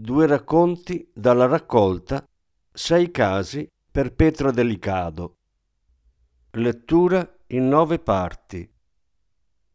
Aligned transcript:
Due 0.00 0.28
racconti 0.28 1.10
dalla 1.12 1.46
raccolta 1.46 2.24
Sei 2.72 3.10
casi 3.10 3.66
per 3.90 4.14
Petra 4.14 4.52
Delicado. 4.52 5.38
Lettura 6.52 7.28
in 7.48 7.66
nove 7.66 7.98
parti. 7.98 8.70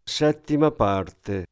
Settima 0.02 0.72
parte. 0.72 1.45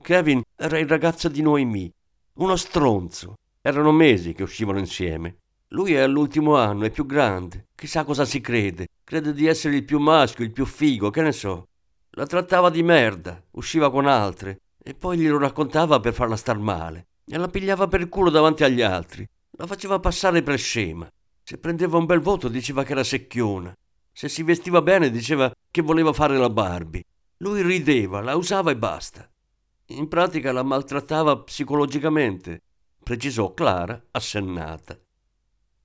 Kevin 0.00 0.40
era 0.56 0.78
il 0.78 0.88
ragazzo 0.88 1.28
di 1.28 1.42
Noemi, 1.42 1.92
uno 2.36 2.56
stronzo. 2.56 3.34
Erano 3.60 3.92
mesi 3.92 4.32
che 4.32 4.42
uscivano 4.42 4.78
insieme. 4.78 5.40
Lui 5.68 5.92
è 5.92 6.00
all'ultimo 6.00 6.56
anno, 6.56 6.86
è 6.86 6.90
più 6.90 7.04
grande. 7.04 7.66
Chissà 7.74 8.04
cosa 8.04 8.24
si 8.24 8.40
crede. 8.40 8.86
Crede 9.04 9.34
di 9.34 9.46
essere 9.46 9.76
il 9.76 9.84
più 9.84 9.98
maschio, 9.98 10.42
il 10.42 10.52
più 10.52 10.64
figo, 10.64 11.10
che 11.10 11.20
ne 11.20 11.32
so. 11.32 11.66
La 12.12 12.24
trattava 12.24 12.70
di 12.70 12.82
merda, 12.82 13.44
usciva 13.50 13.90
con 13.90 14.06
altre. 14.06 14.61
E 14.84 14.94
poi 14.94 15.18
glielo 15.18 15.38
raccontava 15.38 16.00
per 16.00 16.12
farla 16.12 16.36
star 16.36 16.58
male. 16.58 17.06
E 17.24 17.38
la 17.38 17.48
pigliava 17.48 17.86
per 17.86 18.00
il 18.00 18.08
culo 18.08 18.30
davanti 18.30 18.64
agli 18.64 18.82
altri. 18.82 19.26
La 19.52 19.66
faceva 19.66 20.00
passare 20.00 20.42
per 20.42 20.58
scema. 20.58 21.08
Se 21.44 21.58
prendeva 21.58 21.98
un 21.98 22.06
bel 22.06 22.20
voto 22.20 22.48
diceva 22.48 22.82
che 22.82 22.92
era 22.92 23.04
secchiona. 23.04 23.72
Se 24.12 24.28
si 24.28 24.42
vestiva 24.42 24.82
bene 24.82 25.10
diceva 25.10 25.52
che 25.70 25.82
voleva 25.82 26.12
fare 26.12 26.36
la 26.36 26.50
Barbie. 26.50 27.04
Lui 27.38 27.62
rideva, 27.62 28.20
la 28.20 28.36
usava 28.36 28.70
e 28.70 28.76
basta. 28.76 29.28
In 29.86 30.08
pratica 30.08 30.52
la 30.52 30.62
maltrattava 30.62 31.38
psicologicamente, 31.38 32.62
precisò 33.02 33.52
Clara, 33.52 34.00
assennata. 34.12 34.98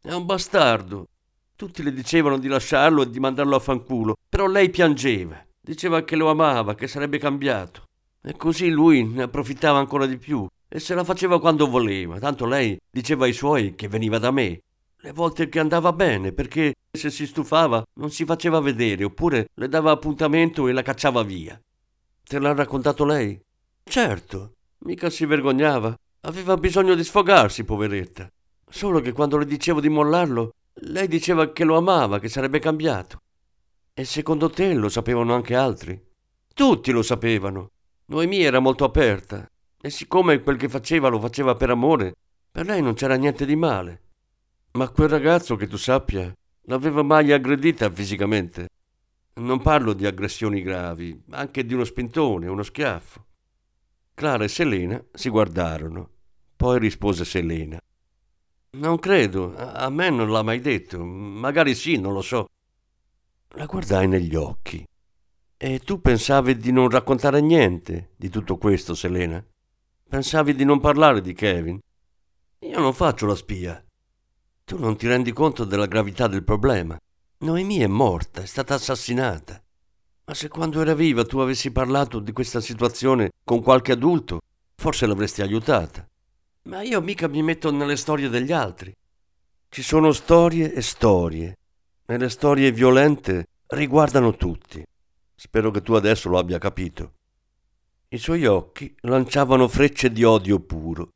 È 0.02 0.14
un 0.14 0.26
bastardo. 0.26 1.08
Tutti 1.56 1.82
le 1.84 1.92
dicevano 1.92 2.38
di 2.38 2.48
lasciarlo 2.48 3.02
e 3.02 3.10
di 3.10 3.20
mandarlo 3.20 3.56
a 3.56 3.60
fanculo, 3.60 4.16
però 4.30 4.48
lei 4.48 4.70
piangeva. 4.70 5.44
Diceva 5.60 6.04
che 6.04 6.16
lo 6.16 6.30
amava, 6.30 6.76
che 6.76 6.88
sarebbe 6.88 7.18
cambiato. 7.18 7.87
E 8.28 8.36
così 8.36 8.68
lui 8.68 9.06
ne 9.06 9.24
approfittava 9.24 9.80
ancora 9.80 10.06
di 10.06 10.18
più 10.18 10.46
e 10.68 10.82
se 10.82 10.94
la 10.94 11.06
faceva 11.06 11.40
quando 11.40 11.66
voleva, 11.70 12.20
tanto 12.20 12.46
lei 12.46 12.78
diceva 12.92 13.24
ai 13.24 13.32
suoi 13.32 13.74
che 13.74 13.88
veniva 13.88 14.18
da 14.18 14.32
me. 14.32 14.60
Le 14.98 15.14
volte 15.14 15.48
che 15.48 15.60
andava 15.60 15.94
bene, 15.94 16.34
perché 16.34 16.74
se 16.92 17.10
si 17.10 17.26
stufava 17.26 17.82
non 17.94 18.12
si 18.12 18.26
faceva 18.26 18.60
vedere, 18.60 19.06
oppure 19.06 19.48
le 19.54 19.70
dava 19.70 19.92
appuntamento 19.92 20.68
e 20.68 20.74
la 20.74 20.82
cacciava 20.82 21.24
via. 21.24 21.58
Te 22.22 22.38
l'ha 22.38 22.54
raccontato 22.54 23.06
lei? 23.06 23.40
Certo, 23.82 24.56
mica 24.80 25.10
si 25.10 25.26
vergognava. 25.26 25.96
Aveva 26.22 26.58
bisogno 26.58 26.96
di 26.96 27.06
sfogarsi, 27.06 27.64
poveretta. 27.64 28.28
Solo 28.70 29.00
che 29.00 29.14
quando 29.14 29.38
le 29.38 29.46
dicevo 29.46 29.80
di 29.80 29.88
mollarlo, 29.88 30.52
lei 30.82 31.08
diceva 31.08 31.54
che 31.54 31.64
lo 31.64 31.78
amava, 31.78 32.20
che 32.20 32.28
sarebbe 32.28 32.60
cambiato. 32.60 33.22
E 33.94 34.04
secondo 34.04 34.50
te 34.50 34.74
lo 34.74 34.90
sapevano 34.90 35.34
anche 35.34 35.56
altri? 35.56 35.98
Tutti 36.54 36.92
lo 36.92 37.02
sapevano. 37.02 37.70
Noemi 38.10 38.42
era 38.42 38.60
molto 38.60 38.86
aperta 38.86 39.46
e 39.82 39.90
siccome 39.90 40.40
quel 40.42 40.56
che 40.56 40.70
faceva 40.70 41.10
lo 41.10 41.20
faceva 41.20 41.56
per 41.56 41.72
amore, 41.72 42.16
per 42.50 42.66
lei 42.66 42.82
non 42.82 42.94
c'era 42.94 43.16
niente 43.16 43.46
di 43.46 43.58
male. 43.58 44.02
Ma 44.72 44.88
quel 44.90 45.10
ragazzo, 45.10 45.58
che 45.58 45.68
tu 45.68 45.76
sappia, 45.76 46.34
l'aveva 46.64 47.04
mai 47.04 47.34
aggredita 47.34 47.92
fisicamente. 47.92 48.70
Non 49.36 49.62
parlo 49.62 49.92
di 49.92 50.06
aggressioni 50.06 50.62
gravi, 50.62 51.22
anche 51.32 51.66
di 51.66 51.74
uno 51.74 51.84
spintone, 51.84 52.48
uno 52.48 52.64
schiaffo. 52.64 53.26
Clara 54.14 54.46
e 54.46 54.48
Selena 54.48 55.04
si 55.12 55.28
guardarono. 55.28 56.10
Poi 56.56 56.80
rispose 56.80 57.26
Selena. 57.26 57.78
Non 58.72 59.00
credo, 59.00 59.54
a 59.56 59.90
me 59.90 60.10
non 60.10 60.32
l'ha 60.32 60.44
mai 60.44 60.62
detto. 60.62 61.04
Magari 61.04 61.76
sì, 61.76 62.00
non 62.00 62.14
lo 62.14 62.22
so. 62.22 62.48
La 63.56 63.66
guardai 63.66 64.08
negli 64.08 64.36
occhi. 64.36 64.86
E 65.60 65.80
tu 65.80 66.00
pensavi 66.00 66.56
di 66.56 66.72
non 66.72 66.88
raccontare 66.88 67.42
niente 67.42 68.12
di 68.16 68.30
tutto 68.30 68.58
questo, 68.58 68.94
Selena? 68.94 69.44
Pensavi 70.08 70.54
di 70.54 70.64
non 70.64 70.80
parlare 70.80 71.20
di 71.20 71.34
Kevin? 71.34 71.80
Io 72.60 72.80
non 72.80 72.94
faccio 72.94 73.26
la 73.26 73.34
spia. 73.34 73.84
Tu 74.64 74.78
non 74.78 74.96
ti 74.98 75.08
rendi 75.08 75.34
conto 75.34 75.64
della 75.64 75.88
gravità 75.88 76.28
del 76.28 76.44
problema. 76.44 76.96
Noemi 77.40 77.80
è 77.80 77.88
morta, 77.88 78.44
è 78.44 78.46
stata 78.46 78.76
assassinata. 78.76 79.60
Ma 80.26 80.34
se 80.36 80.48
quando 80.48 80.80
era 80.80 80.94
viva 80.94 81.26
tu 81.26 81.40
avessi 81.40 81.72
parlato 81.72 82.20
di 82.20 82.32
questa 82.34 82.62
situazione 82.62 83.32
con 83.44 83.64
qualche 83.64 83.94
adulto, 83.94 84.42
forse 84.76 85.08
l'avresti 85.08 85.42
aiutata. 85.42 86.08
Ma 86.66 86.84
io 86.84 87.02
mica 87.02 87.28
mi 87.28 87.42
metto 87.42 87.72
nelle 87.72 87.96
storie 87.96 88.30
degli 88.30 88.52
altri. 88.52 88.94
Ci 89.70 89.82
sono 89.82 90.12
storie 90.12 90.72
e 90.72 90.84
storie. 90.84 91.58
E 92.06 92.16
le 92.16 92.30
storie 92.30 92.72
violente 92.72 93.48
riguardano 93.70 94.36
tutti. 94.36 94.86
Spero 95.40 95.70
che 95.70 95.84
tu 95.84 95.94
adesso 95.94 96.30
lo 96.30 96.40
abbia 96.40 96.58
capito. 96.58 97.14
I 98.10 98.18
suoi 98.18 98.48
occhi 98.48 98.96
lanciavano 99.02 99.68
frecce 99.68 100.12
di 100.12 100.24
odio 100.24 100.60
puro. 100.60 101.12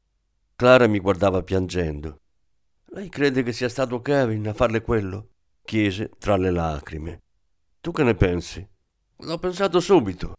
Clara 0.55 0.85
mi 0.85 0.99
guardava 0.99 1.41
piangendo. 1.41 2.19
Lei 2.93 3.09
crede 3.09 3.41
che 3.41 3.51
sia 3.51 3.67
stato 3.67 3.99
Kevin 3.99 4.47
a 4.47 4.53
farle 4.53 4.83
quello? 4.83 5.29
chiese 5.63 6.11
tra 6.19 6.37
le 6.37 6.51
lacrime. 6.51 7.21
Tu 7.81 7.91
che 7.91 8.03
ne 8.03 8.13
pensi? 8.13 8.63
L'ho 9.23 9.37
pensato 9.39 9.79
subito, 9.79 10.35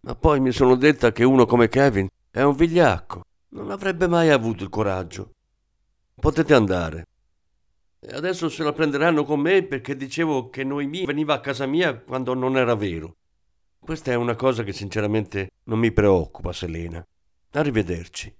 ma 0.00 0.14
poi 0.14 0.40
mi 0.40 0.50
sono 0.50 0.74
detta 0.74 1.12
che 1.12 1.22
uno 1.22 1.44
come 1.44 1.68
Kevin 1.68 2.08
è 2.30 2.40
un 2.40 2.54
vigliacco. 2.54 3.22
Non 3.48 3.70
avrebbe 3.70 4.06
mai 4.06 4.30
avuto 4.30 4.64
il 4.64 4.70
coraggio. 4.70 5.32
Potete 6.14 6.54
andare. 6.54 7.04
E 8.00 8.14
adesso 8.14 8.48
se 8.48 8.62
la 8.62 8.72
prenderanno 8.72 9.24
con 9.24 9.40
me 9.40 9.62
perché 9.62 9.94
dicevo 9.94 10.48
che 10.48 10.64
Noemi 10.64 11.04
veniva 11.04 11.34
a 11.34 11.40
casa 11.40 11.66
mia 11.66 11.98
quando 11.98 12.32
non 12.32 12.56
era 12.56 12.74
vero. 12.74 13.16
Questa 13.86 14.10
è 14.10 14.16
una 14.16 14.34
cosa 14.34 14.64
che 14.64 14.72
sinceramente 14.72 15.52
non 15.66 15.78
mi 15.78 15.92
preoccupa, 15.92 16.52
Selena. 16.52 17.06
Arrivederci. 17.52 18.34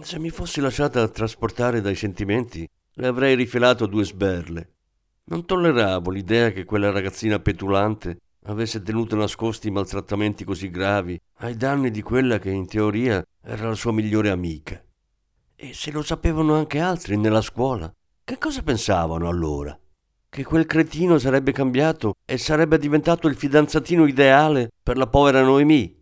Se 0.00 0.18
mi 0.18 0.30
fossi 0.30 0.62
lasciata 0.62 1.06
trasportare 1.08 1.82
dai 1.82 1.94
sentimenti, 1.94 2.66
le 2.94 3.06
avrei 3.06 3.34
rifilato 3.34 3.84
due 3.84 4.06
sberle. 4.06 4.72
Non 5.24 5.44
tolleravo 5.44 6.10
l'idea 6.10 6.50
che 6.50 6.64
quella 6.64 6.90
ragazzina 6.90 7.38
petulante 7.40 8.20
avesse 8.44 8.80
tenuto 8.80 9.16
nascosti 9.16 9.70
maltrattamenti 9.70 10.44
così 10.44 10.70
gravi 10.70 11.20
ai 11.40 11.54
danni 11.54 11.90
di 11.90 12.00
quella 12.00 12.38
che 12.38 12.48
in 12.48 12.66
teoria 12.66 13.22
era 13.42 13.68
la 13.68 13.74
sua 13.74 13.92
migliore 13.92 14.30
amica. 14.30 14.82
E 15.56 15.74
se 15.74 15.90
lo 15.90 16.00
sapevano 16.00 16.54
anche 16.54 16.80
altri 16.80 17.18
nella 17.18 17.42
scuola, 17.42 17.94
che 18.24 18.38
cosa 18.38 18.62
pensavano 18.62 19.28
allora? 19.28 19.78
Che 20.30 20.44
quel 20.44 20.66
cretino 20.66 21.18
sarebbe 21.18 21.52
cambiato 21.52 22.14
e 22.24 22.38
sarebbe 22.38 22.78
diventato 22.78 23.28
il 23.28 23.36
fidanzatino 23.36 24.06
ideale 24.06 24.70
per 24.82 24.96
la 24.96 25.06
povera 25.06 25.42
Noemi. 25.42 25.97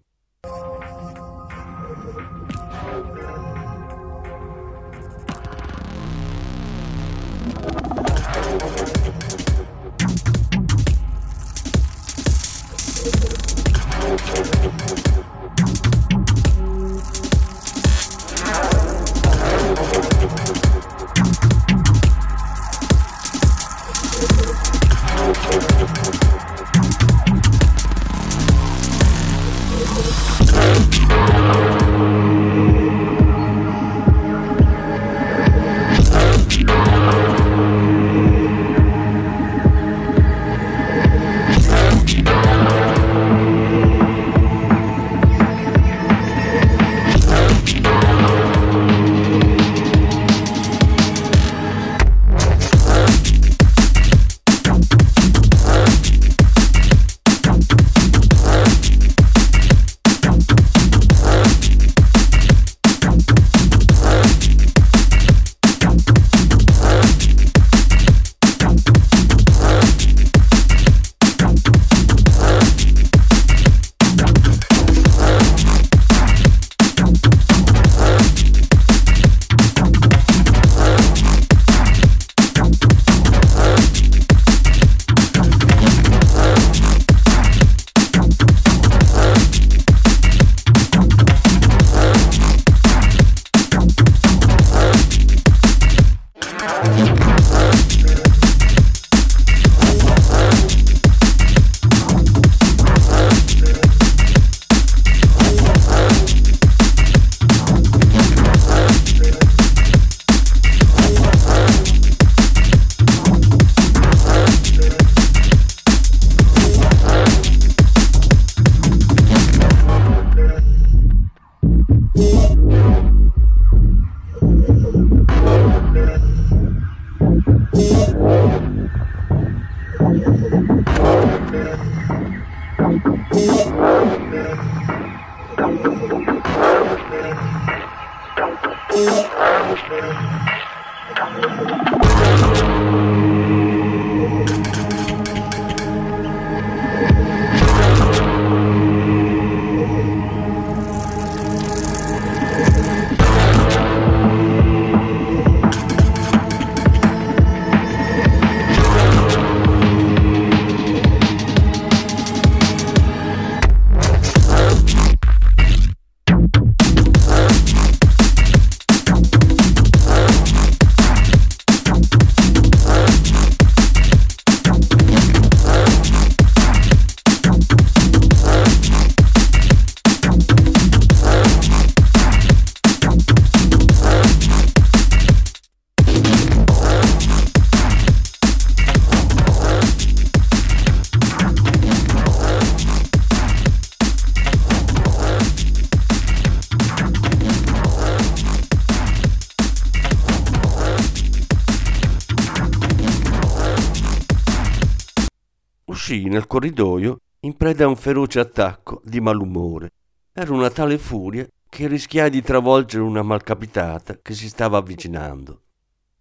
Uscii 206.06 206.28
nel 206.28 206.46
corridoio 206.46 207.18
in 207.40 207.56
preda 207.56 207.84
a 207.84 207.88
un 207.88 207.96
feroce 207.96 208.38
attacco 208.38 209.00
di 209.04 209.20
malumore. 209.20 209.90
Era 210.32 210.52
una 210.52 210.70
tale 210.70 210.98
furia 210.98 211.44
che 211.68 211.88
rischiai 211.88 212.30
di 212.30 212.42
travolgere 212.42 213.02
una 213.02 213.22
malcapitata 213.22 214.20
che 214.22 214.32
si 214.32 214.48
stava 214.48 214.78
avvicinando. 214.78 215.62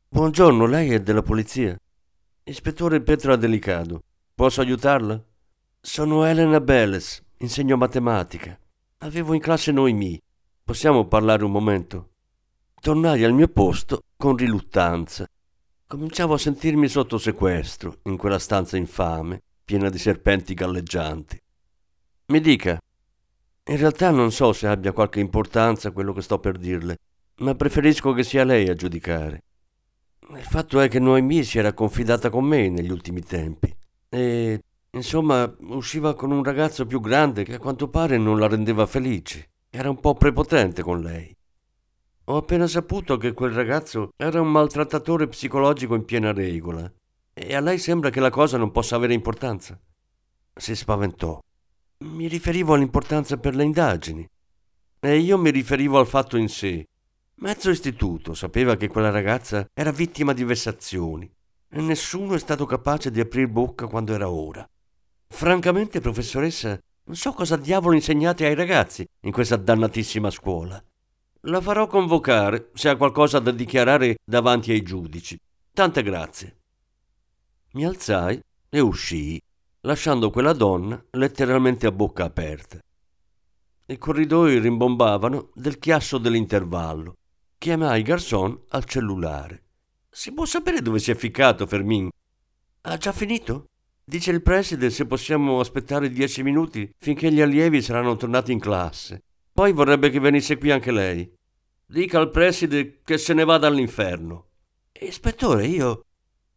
Buongiorno, 0.10 0.66
lei 0.66 0.92
è 0.92 1.02
della 1.02 1.22
polizia? 1.22 1.80
Ispettore 2.46 3.02
Petra 3.02 3.36
Delicado. 3.36 4.02
Posso 4.34 4.62
aiutarla? 4.62 5.24
Sono 5.80 6.26
Elena 6.26 6.60
Beles, 6.60 7.22
insegno 7.38 7.78
matematica. 7.78 8.58
Avevo 9.00 9.36
in 9.36 9.40
classe 9.40 9.72
Noemi. 9.72 10.20
Possiamo 10.64 11.06
parlare 11.06 11.44
un 11.44 11.52
momento? 11.52 12.10
Tornai 12.82 13.24
al 13.24 13.34
mio 13.34 13.50
posto 13.50 14.02
con 14.18 14.36
riluttanza. 14.36 15.28
Cominciavo 15.86 16.34
a 16.34 16.40
sentirmi 16.40 16.88
sotto 16.88 17.20
sequestro 17.20 18.00
in 18.06 18.18
quella 18.18 18.40
stanza 18.40 18.78
infame, 18.78 19.42
piena 19.66 19.90
di 19.90 19.98
serpenti 19.98 20.54
galleggianti. 20.54 21.42
Mi 22.28 22.40
dica. 22.40 22.80
In 23.68 23.78
realtà 23.78 24.12
non 24.12 24.32
so 24.32 24.54
se 24.54 24.68
abbia 24.68 24.92
qualche 24.92 25.20
importanza 25.20 25.92
quello 25.92 26.14
che 26.14 26.22
sto 26.22 26.38
per 26.38 26.60
dirle, 26.60 26.98
ma 27.38 27.56
preferisco 27.56 28.14
che 28.14 28.24
sia 28.24 28.44
lei 28.44 28.70
a 28.70 28.76
giudicare. 28.76 29.44
Il 30.30 30.44
fatto 30.44 30.80
è 30.80 30.88
che 30.88 31.00
Noemi 31.00 31.44
si 31.44 31.58
era 31.58 31.74
confidata 31.74 32.30
con 32.30 32.46
me 32.46 32.70
negli 32.70 32.92
ultimi 32.92 33.22
tempi 33.24 33.76
e, 34.08 34.62
insomma, 34.92 35.52
usciva 35.62 36.14
con 36.14 36.30
un 36.30 36.44
ragazzo 36.44 36.86
più 36.86 37.00
grande 37.00 37.44
che 37.44 37.56
a 37.56 37.60
quanto 37.60 37.90
pare 37.90 38.20
non 38.20 38.38
la 38.38 38.48
rendeva 38.48 38.86
felice. 38.86 39.50
Era 39.72 39.90
un 39.90 40.00
po' 40.00 40.14
prepotente 40.14 40.84
con 40.84 41.02
lei. 41.02 41.36
Ho 42.26 42.38
appena 42.38 42.68
saputo 42.68 43.18
che 43.18 43.34
quel 43.34 43.52
ragazzo 43.52 44.12
era 44.16 44.40
un 44.40 44.52
maltrattatore 44.52 45.28
psicologico 45.28 45.96
in 45.96 46.06
piena 46.06 46.32
regola 46.32 46.92
e 47.38 47.54
a 47.54 47.60
lei 47.60 47.78
sembra 47.78 48.10
che 48.10 48.22
la 48.22 48.30
cosa 48.30 48.58
non 48.58 48.72
possa 48.72 48.96
avere 48.96 49.14
importanza. 49.14 49.80
Si 50.56 50.76
spaventò. 50.76 51.40
Mi 52.06 52.28
riferivo 52.28 52.74
all'importanza 52.74 53.38
per 53.38 53.56
le 53.56 53.64
indagini 53.64 54.28
e 55.00 55.18
io 55.20 55.38
mi 55.38 55.52
riferivo 55.52 56.00
al 56.00 56.08
fatto 56.08 56.38
in 56.38 56.50
sé 56.50 56.86
Mezzo 57.38 57.70
istituto 57.70 58.34
sapeva 58.34 58.78
che 58.78 58.88
quella 58.88 59.10
ragazza 59.10 59.68
era 59.74 59.92
vittima 59.92 60.32
di 60.32 60.46
vessazioni 60.46 61.30
e 61.70 61.82
nessuno 61.82 62.36
è 62.36 62.40
stato 62.40 62.66
capace 62.66 63.12
di 63.12 63.20
aprir 63.20 63.50
bocca 63.50 63.88
quando 63.88 64.14
era 64.14 64.30
ora. 64.30 64.66
Francamente, 65.28 66.00
professoressa, 66.00 66.80
non 67.04 67.16
so 67.18 67.34
cosa 67.34 67.58
diavolo 67.58 67.96
insegnate 67.96 68.46
ai 68.46 68.56
ragazzi 68.56 69.06
in 69.24 69.34
questa 69.34 69.58
dannatissima 69.58 70.30
scuola. 70.30 70.82
La 71.42 71.60
farò 71.60 71.88
convocare 71.88 72.70
se 72.74 72.88
ha 72.88 72.96
qualcosa 72.96 73.40
da 73.40 73.52
dichiarare 73.52 74.16
davanti 74.24 74.72
ai 74.72 74.82
giudici. 74.82 75.38
Tante 75.74 76.04
grazie. 76.04 76.56
Mi 77.76 77.84
alzai 77.84 78.42
e 78.70 78.80
uscii, 78.80 79.38
lasciando 79.82 80.30
quella 80.30 80.54
donna 80.54 81.04
letteralmente 81.12 81.86
a 81.86 81.92
bocca 81.92 82.24
aperta. 82.24 82.80
I 83.88 83.98
corridoi 83.98 84.60
rimbombavano 84.60 85.50
del 85.54 85.78
chiasso 85.78 86.18
dell'intervallo 86.18 87.18
Chiamai 87.58 88.02
Garçon 88.02 88.64
al 88.70 88.86
cellulare. 88.86 89.64
Si 90.10 90.32
può 90.32 90.46
sapere 90.46 90.82
dove 90.82 91.00
si 91.00 91.12
è 91.12 91.16
ficcato 91.16 91.68
Fermin? 91.68 92.10
Ha 92.82 92.96
già 92.96 93.12
finito? 93.12 93.66
Dice 94.06 94.32
il 94.32 94.42
preside 94.42 94.90
se 94.90 95.06
possiamo 95.06 95.60
aspettare 95.60 96.10
dieci 96.10 96.44
minuti 96.44 96.90
finché 96.98 97.30
gli 97.30 97.42
allievi 97.42 97.82
saranno 97.82 98.16
tornati 98.16 98.54
in 98.54 98.60
classe. 98.60 99.22
Poi 99.52 99.74
vorrebbe 99.74 100.10
che 100.10 100.22
venisse 100.22 100.58
qui 100.58 100.72
anche 100.72 100.92
lei. 100.92 101.30
Dica 101.86 102.20
al 102.20 102.32
preside 102.32 103.02
che 103.04 103.18
se 103.18 103.34
ne 103.34 103.44
vada 103.44 103.68
all'inferno. 103.68 104.46
Ispettore, 104.98 105.66
io 105.66 106.05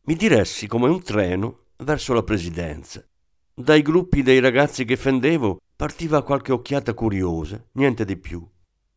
mi 0.09 0.17
diressi 0.17 0.67
come 0.67 0.88
un 0.88 1.03
treno 1.03 1.65
verso 1.85 2.15
la 2.15 2.23
presidenza. 2.23 3.07
Dai 3.55 3.83
gruppi 3.83 4.23
dei 4.23 4.41
ragazzi 4.41 4.87
che 4.87 4.97
fendevo 4.97 5.61
partiva 5.77 6.23
qualche 6.23 6.50
occhiata 6.50 6.95
curiosa, 6.95 7.62
niente 7.73 8.07
di 8.07 8.17
più. 8.17 8.43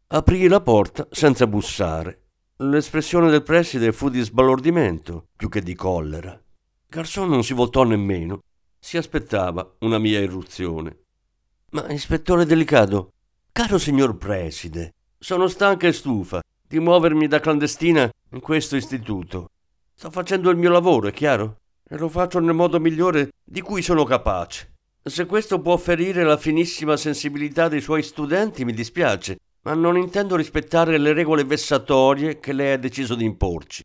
Aprì 0.08 0.48
la 0.48 0.62
porta 0.62 1.06
senza 1.12 1.48
bussare. 1.48 2.28
L'espressione 2.60 3.30
del 3.30 3.44
preside 3.44 3.92
fu 3.92 4.08
di 4.08 4.22
sbalordimento 4.22 5.28
più 5.36 5.50
che 5.50 5.62
di 5.62 5.76
collera. 5.76 6.42
Garçon 6.88 7.28
non 7.28 7.44
si 7.44 7.54
voltò 7.54 7.84
nemmeno. 7.84 8.40
Si 8.80 8.96
aspettava 8.96 9.70
una 9.80 9.98
mia 9.98 10.20
irruzione. 10.22 11.00
Ma, 11.72 11.92
ispettore 11.92 12.46
Delicado, 12.46 13.12
caro 13.52 13.78
signor 13.78 14.16
preside, 14.16 14.94
sono 15.20 15.50
stanca 15.50 15.88
e 15.88 15.92
stufa 15.92 16.42
di 16.66 16.80
muovermi 16.80 17.28
da 17.28 17.42
clandestina 17.42 18.10
in 18.30 18.40
questo 18.40 18.78
istituto. 18.78 19.50
Sto 20.02 20.10
facendo 20.10 20.50
il 20.50 20.58
mio 20.58 20.72
lavoro, 20.72 21.10
è 21.10 21.12
chiaro? 21.12 21.58
E 21.88 21.96
lo 21.96 22.10
faccio 22.10 22.40
nel 22.40 22.56
modo 22.56 22.80
migliore 22.80 23.34
di 23.44 23.62
cui 23.62 23.84
sono 23.84 24.04
capace. 24.04 24.74
Se 25.04 25.28
questo 25.28 25.62
può 25.62 25.78
ferire 25.78 26.24
la 26.24 26.38
finissima 26.38 26.98
sensibilità 26.98 27.68
dei 27.68 27.82
suoi 27.82 28.02
studenti, 28.02 28.66
mi 28.66 28.74
dispiace, 28.74 29.38
ma 29.62 29.76
non 29.76 29.98
intendo 29.98 30.36
rispettare 30.36 30.98
le 30.98 31.14
regole 31.14 31.44
vessatorie 31.44 32.40
che 32.40 32.52
lei 32.52 32.72
ha 32.72 32.78
deciso 32.78 33.14
di 33.14 33.26
imporci. 33.26 33.84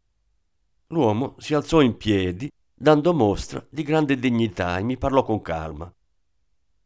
L'uomo 0.87 1.35
si 1.37 1.53
alzò 1.53 1.83
in 1.83 1.99
piedi, 1.99 2.51
dando 2.75 3.13
mostra 3.13 3.63
di 3.69 3.83
grande 3.83 4.19
dignità 4.19 4.79
e 4.79 4.85
mi 4.85 4.97
parlò 4.97 5.23
con 5.23 5.43
calma. 5.43 5.93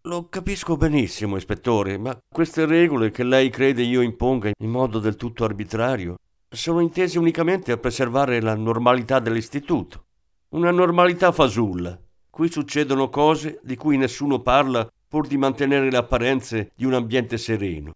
Lo 0.02 0.28
capisco 0.28 0.76
benissimo, 0.76 1.36
ispettore, 1.36 1.98
ma 1.98 2.18
queste 2.28 2.66
regole 2.66 3.12
che 3.12 3.22
lei 3.22 3.48
crede 3.48 3.82
io 3.82 4.00
imponga 4.00 4.50
in 4.58 4.70
modo 4.70 4.98
del 4.98 5.14
tutto 5.14 5.44
arbitrario 5.44 6.16
sono 6.52 6.80
intese 6.80 7.18
unicamente 7.18 7.70
a 7.70 7.76
preservare 7.76 8.40
la 8.40 8.56
normalità 8.56 9.20
dell'istituto. 9.20 10.06
Una 10.50 10.72
normalità 10.72 11.30
fasulla. 11.30 11.96
Qui 12.28 12.50
succedono 12.50 13.08
cose 13.08 13.60
di 13.62 13.76
cui 13.76 13.96
nessuno 13.96 14.40
parla 14.40 14.88
pur 15.06 15.28
di 15.28 15.36
mantenere 15.36 15.90
le 15.90 15.96
apparenze 15.96 16.72
di 16.74 16.84
un 16.84 16.94
ambiente 16.94 17.38
sereno. 17.38 17.92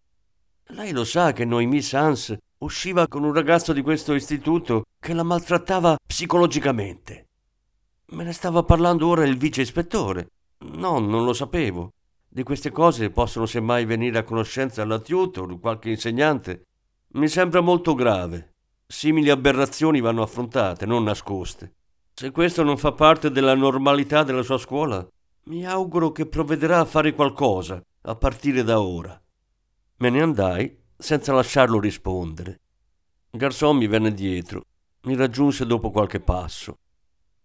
Lei 0.68 0.92
lo 0.92 1.04
sa 1.04 1.32
che 1.32 1.44
Noemi 1.44 1.82
Sans 1.82 2.36
usciva 2.58 3.08
con 3.08 3.24
un 3.24 3.34
ragazzo 3.34 3.72
di 3.72 3.82
questo 3.82 4.14
istituto 4.14 4.84
che 5.00 5.12
la 5.12 5.24
maltrattava 5.24 5.96
psicologicamente. 6.06 7.26
Me 8.06 8.22
ne 8.22 8.32
stava 8.32 8.62
parlando 8.62 9.08
ora 9.08 9.26
il 9.26 9.36
vice 9.36 9.62
ispettore. 9.62 10.28
No, 10.58 11.00
non 11.00 11.24
lo 11.24 11.32
sapevo. 11.32 11.90
Di 12.28 12.44
queste 12.44 12.70
cose 12.70 13.10
possono 13.10 13.46
semmai 13.46 13.84
venire 13.84 14.18
a 14.18 14.24
conoscenza 14.24 14.84
la 14.84 14.98
tutor 14.98 15.58
qualche 15.58 15.90
insegnante. 15.90 16.62
Mi 17.14 17.28
sembra 17.28 17.60
molto 17.60 17.94
grave. 17.94 18.54
Simili 18.86 19.30
aberrazioni 19.30 20.00
vanno 20.00 20.22
affrontate, 20.22 20.84
non 20.84 21.04
nascoste. 21.04 21.74
Se 22.12 22.32
questo 22.32 22.64
non 22.64 22.76
fa 22.76 22.90
parte 22.90 23.30
della 23.30 23.54
normalità 23.54 24.24
della 24.24 24.42
sua 24.42 24.58
scuola, 24.58 25.06
mi 25.44 25.64
auguro 25.64 26.10
che 26.10 26.26
provvederà 26.26 26.80
a 26.80 26.84
fare 26.84 27.12
qualcosa 27.14 27.80
a 28.02 28.16
partire 28.16 28.64
da 28.64 28.80
ora. 28.80 29.20
Me 29.98 30.10
ne 30.10 30.22
andai 30.22 30.76
senza 30.96 31.32
lasciarlo 31.32 31.78
rispondere. 31.78 32.60
Garçon 33.30 33.76
mi 33.76 33.86
venne 33.86 34.12
dietro, 34.12 34.62
mi 35.02 35.14
raggiunse 35.14 35.66
dopo 35.66 35.92
qualche 35.92 36.18
passo. 36.18 36.78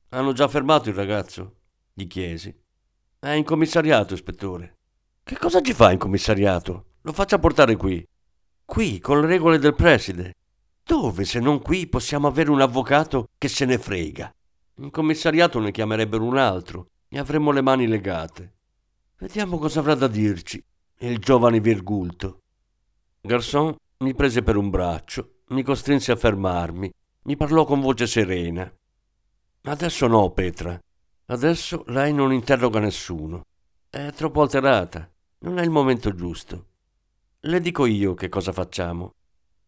Hanno 0.10 0.34
già 0.34 0.48
fermato 0.48 0.90
il 0.90 0.96
ragazzo? 0.96 1.58
gli 1.94 2.08
chiesi. 2.08 2.52
È 3.20 3.30
in 3.30 3.44
commissariato, 3.44 4.16
ispettore. 4.16 4.78
Che 5.24 5.38
cosa 5.38 5.62
ci 5.62 5.74
fa 5.74 5.92
in 5.92 6.00
commissariato? 6.00 6.86
Lo 7.02 7.14
faccia 7.14 7.38
portare 7.38 7.76
qui. 7.76 8.04
Qui, 8.70 9.00
con 9.00 9.20
le 9.20 9.26
regole 9.26 9.58
del 9.58 9.74
preside. 9.74 10.36
Dove, 10.84 11.26
se 11.26 11.40
non 11.40 11.60
qui, 11.60 11.88
possiamo 11.88 12.28
avere 12.28 12.52
un 12.52 12.62
avvocato 12.62 13.30
che 13.36 13.48
se 13.48 13.66
ne 13.66 13.80
frega? 13.80 14.32
In 14.76 14.92
commissariato 14.92 15.58
ne 15.60 15.72
chiamerebbero 15.72 16.24
un 16.24 16.38
altro 16.38 16.90
e 17.10 17.18
avremmo 17.18 17.50
le 17.50 17.64
mani 17.64 17.88
legate. 17.88 18.54
Vediamo 19.18 19.58
cosa 19.58 19.80
avrà 19.80 19.96
da 19.96 20.08
dirci 20.08 20.64
il 21.00 21.18
giovane 21.18 21.60
Virgulto. 21.60 22.42
Garçon 23.22 23.76
mi 23.98 24.14
prese 24.14 24.44
per 24.44 24.56
un 24.56 24.70
braccio, 24.70 25.38
mi 25.48 25.64
costrinse 25.64 26.12
a 26.12 26.16
fermarmi, 26.16 26.94
mi 27.24 27.36
parlò 27.36 27.66
con 27.66 27.82
voce 27.82 28.06
serena. 28.06 28.72
Adesso 29.64 30.06
no, 30.06 30.30
Petra. 30.30 30.80
Adesso 31.26 31.86
lei 31.88 32.14
non 32.14 32.32
interroga 32.32 32.80
nessuno. 32.80 33.48
È 33.90 34.12
troppo 34.12 34.44
alterata. 34.44 35.10
Non 35.40 35.58
è 35.58 35.64
il 35.64 35.72
momento 35.72 36.14
giusto. 36.14 36.69
Le 37.41 37.60
dico 37.62 37.86
io 37.86 38.13
che 38.13 38.29
cosa 38.29 38.51
facciamo. 38.51 39.13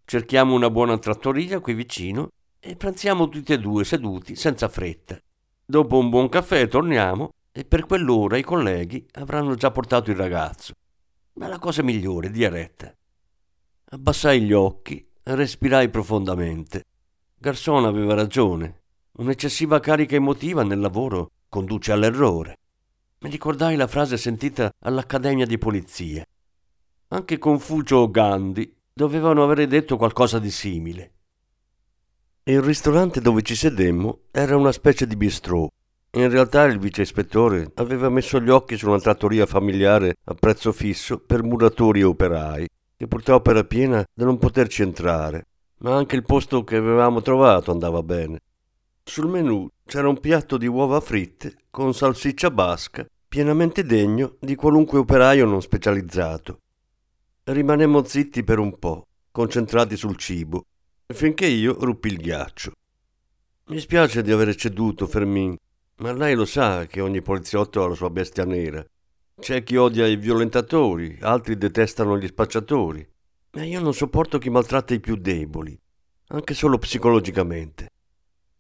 Cerchiamo 0.06 0.54
una 0.56 0.70
buona 0.70 0.98
trattoria 0.98 1.60
qui 1.60 1.74
vicino 1.74 2.30
e 2.60 2.76
pranziamo 2.76 3.30
tutti 3.30 3.54
e 3.54 3.60
due 3.60 3.84
seduti 3.84 4.36
senza 4.36 4.68
fretta. 4.68 5.20
Dopo 5.66 5.98
un 5.98 6.10
buon 6.10 6.30
caffè 6.30 6.68
torniamo 6.68 7.34
e 7.52 7.66
per 7.66 7.86
quell'ora 7.86 8.38
i 8.38 8.44
colleghi 8.44 9.06
avranno 9.14 9.56
già 9.56 9.72
portato 9.72 10.12
il 10.12 10.18
ragazzo 10.18 10.74
ma 11.34 11.48
la 11.48 11.60
cosa 11.60 11.82
migliore, 11.82 12.30
dia 12.30 12.50
retta. 12.50 12.94
Abbassai 13.94 14.42
gli 14.42 14.54
occhi, 14.54 15.04
respirai 15.24 15.90
profondamente. 15.90 16.86
Garçon 17.38 17.86
aveva 17.86 18.14
ragione. 18.14 18.82
Un'eccessiva 19.14 19.80
carica 19.80 20.16
emotiva 20.16 20.64
nel 20.64 20.80
lavoro 20.80 21.32
conduce 21.50 21.92
all'errore. 21.92 22.58
Mi 23.20 23.30
ricordai 23.30 23.76
la 23.76 23.88
frase 23.88 24.18
sentita 24.18 24.72
all'Accademia 24.80 25.46
di 25.46 25.58
Polizia. 25.58 26.26
Anche 27.14 27.38
Confucio 27.38 27.98
o 27.98 28.10
Gandhi 28.10 28.74
dovevano 28.94 29.44
avere 29.44 29.68
detto 29.68 29.98
qualcosa 29.98 30.40
di 30.40 30.50
simile. 30.50 31.12
Il 32.44 32.62
ristorante 32.62 33.20
dove 33.20 33.42
ci 33.42 33.54
sedemmo 33.54 34.20
era 34.32 34.56
una 34.56 34.72
specie 34.72 35.06
di 35.06 35.18
bistrò. 35.18 35.68
In 36.12 36.30
realtà 36.30 36.64
il 36.64 36.80
vice 36.80 37.02
ispettore 37.02 37.70
aveva 37.76 38.08
messo 38.08 38.40
gli 38.40 38.50
occhi 38.50 38.78
su 38.78 38.88
una 38.88 39.02
trattoria 39.02 39.46
familiare 39.46 40.20
a 40.24 40.36
prezzo 40.36 40.72
fisso 40.72 41.20
per 41.20 41.44
muratori 41.44 42.00
e 42.00 42.06
operai, 42.06 42.66
che 42.96 43.08
purtroppo 43.08 43.50
era 43.50 43.66
piena 43.66 44.06
da 44.14 44.24
non 44.24 44.38
poterci 44.38 44.82
entrare, 44.82 45.48
ma 45.80 45.94
anche 45.94 46.16
il 46.16 46.24
posto 46.24 46.64
che 46.64 46.78
avevamo 46.78 47.22
trovato 47.22 47.72
andava 47.72 48.02
bene. 48.04 48.40
Sul 49.04 49.28
menù 49.28 49.68
c'era 49.86 50.08
un 50.08 50.18
piatto 50.18 50.56
di 50.56 50.68
uova 50.68 51.02
fritte 51.02 51.56
con 51.70 51.94
salsiccia 51.94 52.50
basca, 52.52 53.06
pienamente 53.28 53.84
degno 53.84 54.38
di 54.40 54.56
qualunque 54.56 55.00
operaio 55.00 55.46
non 55.46 55.62
specializzato. 55.62 56.60
Rimanemmo 57.44 58.04
zitti 58.04 58.44
per 58.44 58.60
un 58.60 58.78
po', 58.78 59.08
concentrati 59.32 59.98
sul 59.98 60.16
cibo, 60.16 60.62
finché 61.12 61.48
io 61.48 61.76
ruppi 61.80 62.10
il 62.10 62.18
ghiaccio. 62.18 62.72
Mi 63.70 63.80
spiace 63.80 64.22
di 64.22 64.32
aver 64.32 64.54
ceduto, 64.56 65.08
Fermin, 65.08 65.56
ma 65.98 66.14
lei 66.14 66.36
lo 66.36 66.46
sa 66.46 66.86
che 66.86 67.02
ogni 67.02 67.24
poliziotto 67.24 67.84
ha 67.84 67.88
la 67.88 67.96
sua 67.96 68.12
bestia 68.12 68.46
nera. 68.46 68.86
C'è 69.40 69.64
chi 69.64 69.76
odia 69.76 70.06
i 70.06 70.18
violentatori, 70.18 71.18
altri 71.22 71.58
detestano 71.58 72.16
gli 72.16 72.28
spacciatori. 72.28 73.10
Ma 73.54 73.64
io 73.64 73.80
non 73.80 73.96
sopporto 73.96 74.38
chi 74.38 74.52
maltratta 74.52 74.94
i 74.94 75.00
più 75.00 75.16
deboli, 75.16 75.76
anche 76.28 76.54
solo 76.54 76.78
psicologicamente. 76.78 77.90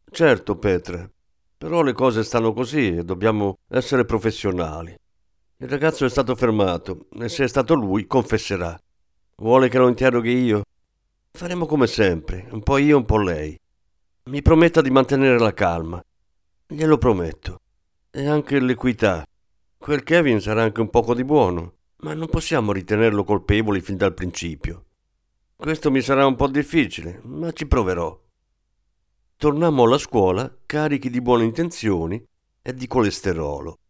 Certo, 0.10 0.58
Petra, 0.58 1.08
però 1.56 1.84
le 1.84 1.94
cose 1.94 2.24
stanno 2.24 2.52
così 2.52 2.96
e 2.96 3.04
dobbiamo 3.04 3.60
essere 3.70 4.06
professionali. 4.06 4.98
Il 5.62 5.70
ragazzo 5.70 6.06
è 6.06 6.10
stato 6.10 6.36
fermato 6.36 7.06
e 7.20 7.30
se 7.30 7.44
è 7.44 7.48
stato 7.48 7.76
lui 7.76 8.08
confesserà. 8.08 8.76
Vuole 9.38 9.70
che 9.70 9.78
lo 9.78 9.90
interroghi 9.90 10.32
io? 10.32 10.64
Faremo 11.30 11.68
come 11.68 11.86
sempre, 11.86 12.48
un 12.50 12.64
po' 12.64 12.78
io, 12.78 12.98
un 12.98 13.06
po' 13.06 13.20
lei. 13.20 13.56
Mi 14.24 14.42
prometta 14.42 14.82
di 14.82 14.90
mantenere 14.90 15.38
la 15.38 15.54
calma 15.54 16.02
Glielo 16.66 16.98
prometto. 16.98 17.60
E 18.10 18.26
anche 18.26 18.60
l'equità. 18.60 19.24
Quel 19.78 20.02
Kevin 20.02 20.42
sarà 20.42 20.64
anche 20.64 20.82
un 20.82 20.90
poco 20.90 21.14
di 21.14 21.24
buono, 21.24 21.76
ma 21.98 22.16
non 22.16 22.28
possiamo 22.28 22.72
ritenerlo 22.72 23.24
colpevole 23.24 23.82
fin 23.82 23.98
dal 23.98 24.16
principio. 24.16 24.86
Questo 25.56 25.92
mi 25.92 26.02
sarà 26.02 26.26
un 26.26 26.36
po' 26.36 26.48
difficile, 26.48 27.22
ma 27.26 27.52
ci 27.52 27.68
proverò. 27.68 28.20
Tornammo 29.36 29.84
alla 29.84 30.00
scuola 30.00 30.52
carichi 30.66 31.12
di 31.12 31.22
buone 31.22 31.44
intenzioni 31.44 32.20
e 32.64 32.74
di 32.74 32.88
colesterolo. 32.88 33.81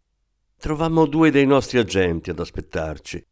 Trovammo 0.61 1.07
due 1.07 1.31
dei 1.31 1.47
nostri 1.47 1.79
agenti 1.79 2.29
ad 2.29 2.37
aspettarci. 2.37 3.25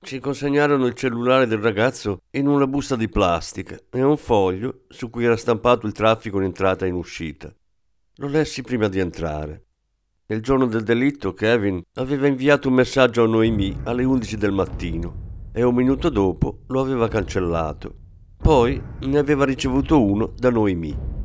Ci 0.00 0.18
consegnarono 0.18 0.86
il 0.86 0.94
cellulare 0.94 1.46
del 1.46 1.58
ragazzo 1.58 2.22
in 2.30 2.46
una 2.46 2.66
busta 2.66 2.96
di 2.96 3.06
plastica 3.06 3.78
e 3.90 4.02
un 4.02 4.16
foglio 4.16 4.84
su 4.88 5.10
cui 5.10 5.24
era 5.24 5.36
stampato 5.36 5.86
il 5.86 5.92
traffico 5.92 6.38
in 6.38 6.44
entrata 6.44 6.86
e 6.86 6.88
in 6.88 6.94
uscita. 6.94 7.54
Lo 8.14 8.28
lessi 8.28 8.62
prima 8.62 8.88
di 8.88 8.98
entrare. 8.98 9.66
Il 10.28 10.40
giorno 10.40 10.64
del 10.64 10.82
delitto 10.82 11.34
Kevin 11.34 11.82
aveva 11.96 12.26
inviato 12.26 12.68
un 12.68 12.74
messaggio 12.76 13.24
a 13.24 13.26
Noemi 13.26 13.78
alle 13.84 14.04
11 14.04 14.38
del 14.38 14.52
mattino 14.52 15.50
e 15.52 15.62
un 15.62 15.74
minuto 15.74 16.08
dopo 16.08 16.60
lo 16.68 16.80
aveva 16.80 17.08
cancellato. 17.08 17.94
Poi 18.38 18.82
ne 19.00 19.18
aveva 19.18 19.44
ricevuto 19.44 20.02
uno 20.02 20.32
da 20.34 20.48
Noemi. 20.48 21.19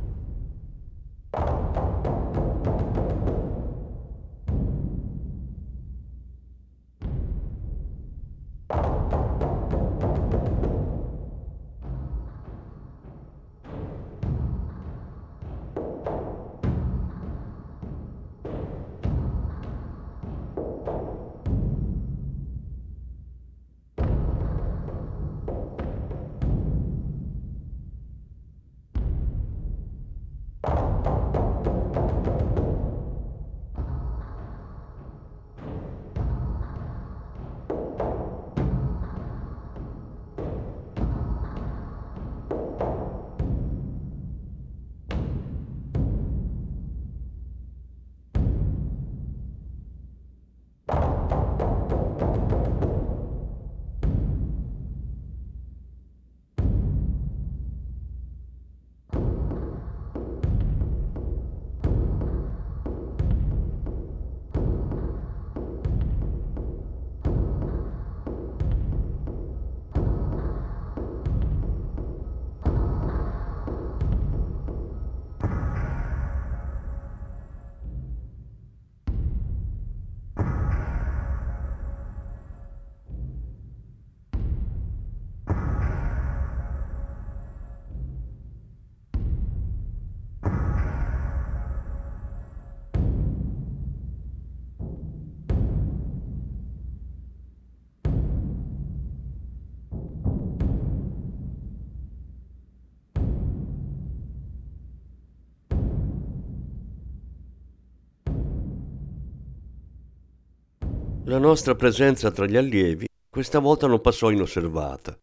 La 111.28 111.38
nostra 111.38 111.74
presenza 111.74 112.30
tra 112.30 112.46
gli 112.46 112.56
allievi 112.56 113.08
questa 113.28 113.58
volta 113.58 113.88
non 113.88 114.00
passò 114.00 114.30
inosservata. 114.30 115.18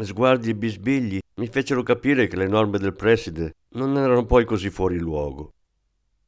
Sguardi 0.00 0.50
e 0.50 0.54
bisbigli 0.54 1.18
mi 1.34 1.48
fecero 1.48 1.82
capire 1.82 2.28
che 2.28 2.36
le 2.36 2.46
norme 2.46 2.78
del 2.78 2.94
preside 2.94 3.56
non 3.70 3.96
erano 3.96 4.24
poi 4.26 4.44
così 4.44 4.70
fuori 4.70 4.96
luogo. 5.00 5.54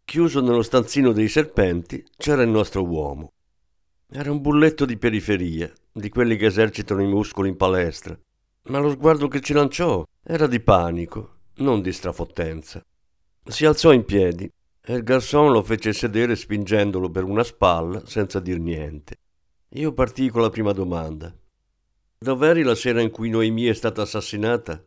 Chiuso 0.04 0.40
nello 0.40 0.62
stanzino 0.62 1.12
dei 1.12 1.28
serpenti 1.28 2.04
c'era 2.16 2.42
il 2.42 2.48
nostro 2.48 2.84
uomo. 2.84 3.30
Era 4.10 4.32
un 4.32 4.40
bulletto 4.40 4.84
di 4.84 4.96
periferia, 4.96 5.72
di 5.92 6.08
quelli 6.08 6.34
che 6.34 6.46
esercitano 6.46 7.00
i 7.00 7.06
muscoli 7.06 7.48
in 7.48 7.56
palestra, 7.56 8.18
ma 8.64 8.80
lo 8.80 8.90
sguardo 8.90 9.28
che 9.28 9.40
ci 9.40 9.52
lanciò 9.52 10.04
era 10.20 10.48
di 10.48 10.58
panico, 10.58 11.36
non 11.58 11.80
di 11.80 11.92
strafottenza. 11.92 12.84
Si 13.44 13.64
alzò 13.66 13.92
in 13.92 14.04
piedi 14.04 14.50
e 14.84 14.94
il 14.94 15.04
garçon 15.04 15.52
lo 15.52 15.62
fece 15.62 15.92
sedere 15.92 16.34
spingendolo 16.34 17.08
per 17.10 17.22
una 17.24 17.44
spalla 17.44 18.04
senza 18.04 18.40
dir 18.40 18.58
niente. 18.58 19.16
Io 19.74 19.92
partii 19.92 20.28
con 20.28 20.42
la 20.42 20.50
prima 20.50 20.72
domanda. 20.72 21.32
Dov'eri 22.18 22.62
la 22.62 22.74
sera 22.74 23.00
in 23.00 23.10
cui 23.10 23.30
Noemi 23.30 23.64
è 23.64 23.74
stata 23.74 24.02
assassinata? 24.02 24.82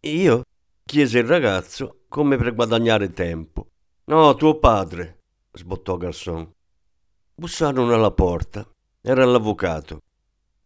Io? 0.00 0.42
chiese 0.84 1.18
il 1.18 1.26
ragazzo 1.26 2.02
come 2.08 2.36
per 2.36 2.54
guadagnare 2.54 3.12
tempo. 3.12 3.68
No, 4.04 4.34
tuo 4.34 4.58
padre, 4.58 5.22
sbottò 5.52 5.96
Garçon. 5.96 6.48
Bussarono 7.34 7.92
alla 7.92 8.12
porta. 8.12 8.68
Era 9.00 9.24
l'avvocato. 9.24 10.00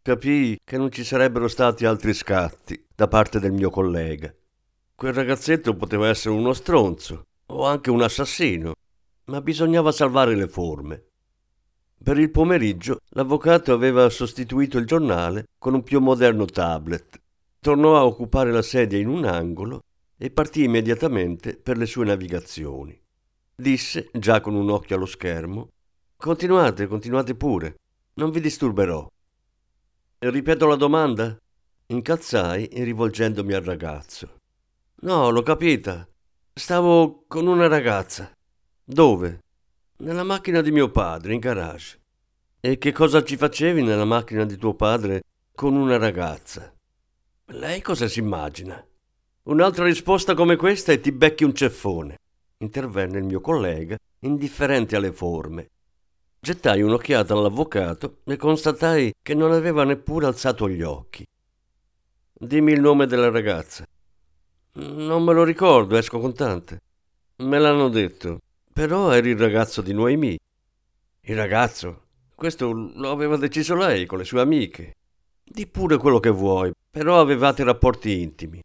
Capii 0.02 0.61
che 0.64 0.76
non 0.76 0.90
ci 0.90 1.04
sarebbero 1.04 1.49
stati 1.49 1.85
altri 1.85 2.14
scatti 2.14 2.87
da 2.94 3.06
parte 3.06 3.38
del 3.38 3.52
mio 3.52 3.70
collega. 3.70 4.35
Quel 4.94 5.12
ragazzetto 5.12 5.75
poteva 5.75 6.09
essere 6.09 6.35
uno 6.35 6.52
stronzo, 6.52 7.26
o 7.50 7.64
anche 7.66 7.90
un 7.90 8.02
assassino, 8.02 8.75
ma 9.26 9.40
bisognava 9.40 9.92
salvare 9.92 10.35
le 10.35 10.49
forme. 10.49 11.04
Per 12.02 12.19
il 12.19 12.30
pomeriggio 12.30 13.00
l'avvocato 13.10 13.73
aveva 13.73 14.08
sostituito 14.08 14.78
il 14.78 14.86
giornale 14.86 15.47
con 15.58 15.75
un 15.75 15.82
più 15.82 16.00
moderno 16.00 16.47
tablet, 16.47 17.21
tornò 17.60 17.97
a 17.97 18.06
occupare 18.06 18.50
la 18.50 18.63
sedia 18.63 18.99
in 18.99 19.08
un 19.08 19.25
angolo 19.25 19.82
e 20.17 20.30
partì 20.30 20.65
immediatamente 20.65 21.56
per 21.56 21.76
le 21.76 21.86
sue 21.86 22.04
navigazioni. 22.04 22.99
Disse, 23.54 24.08
già 24.13 24.41
con 24.41 24.54
un 24.54 24.71
occhio 24.71 24.97
allo 24.97 25.06
schermo, 25.06 25.71
Continuate, 26.21 26.86
continuate 26.86 27.34
pure, 27.34 27.76
non 28.17 28.30
vi 28.30 28.41
disturberò. 28.41 29.10
Ripeto 30.19 30.67
la 30.67 30.76
domanda? 30.76 31.34
Incazzai 31.86 32.69
rivolgendomi 32.73 33.54
al 33.54 33.63
ragazzo. 33.63 34.36
No, 34.97 35.30
l'ho 35.30 35.43
capita, 35.43 36.06
Stavo 36.52 37.25
con 37.28 37.47
una 37.47 37.69
ragazza. 37.69 38.30
Dove? 38.84 39.39
Nella 39.99 40.25
macchina 40.25 40.60
di 40.60 40.73
mio 40.73 40.91
padre, 40.91 41.32
in 41.32 41.39
garage. 41.39 42.00
E 42.60 42.76
che 42.76 42.91
cosa 42.93 43.23
ci 43.23 43.36
facevi 43.36 43.82
nella 43.82 44.04
macchina 44.04 44.45
di 44.45 44.56
tuo 44.56 44.75
padre 44.75 45.23
con 45.54 45.76
una 45.76 45.97
ragazza? 45.97 46.75
Lei 47.47 47.80
cosa 47.80 48.08
si 48.08 48.19
immagina? 48.19 48.84
Un'altra 49.45 49.84
risposta 49.84 50.34
come 50.34 50.56
questa 50.56 50.91
e 50.93 51.00
ti 51.00 51.13
becchi 51.13 51.45
un 51.45 51.54
ceffone. 51.54 52.19
Intervenne 52.58 53.19
il 53.19 53.25
mio 53.25 53.41
collega, 53.41 53.97
indifferente 54.21 54.97
alle 54.97 55.13
forme. 55.13 55.71
Gettai 56.41 56.82
un'occhiata 56.82 57.32
all'avvocato 57.32 58.19
e 58.25 58.36
constatai 58.36 59.15
che 59.23 59.34
non 59.34 59.52
aveva 59.52 59.84
neppure 59.84 60.26
alzato 60.26 60.69
gli 60.69 60.82
occhi. 60.82 61.25
Dimmi 62.32 62.73
il 62.73 62.80
nome 62.80 63.06
della 63.06 63.30
ragazza. 63.30 63.86
Non 64.73 65.25
me 65.25 65.33
lo 65.33 65.45
ricordo, 65.45 65.97
esco 65.97 66.19
contante. 66.19 66.80
Me 67.37 67.59
l'hanno 67.59 67.89
detto. 67.89 68.39
Però 68.73 69.11
eri 69.11 69.30
il 69.30 69.39
ragazzo 69.39 69.83
di 69.83 69.93
Noemi. 69.93 70.39
Il 71.23 71.37
ragazzo? 71.37 72.04
Questo 72.35 72.73
lo 72.73 73.11
aveva 73.11 73.37
deciso 73.37 73.75
lei 73.75 74.06
con 74.06 74.19
le 74.19 74.25
sue 74.25 74.41
amiche. 74.41 74.95
Di 75.43 75.67
pure 75.67 75.97
quello 75.97 76.21
che 76.21 76.30
vuoi, 76.30 76.73
però 76.91 77.21
avevate 77.21 77.65
rapporti 77.65 78.21
intimi. 78.21 78.63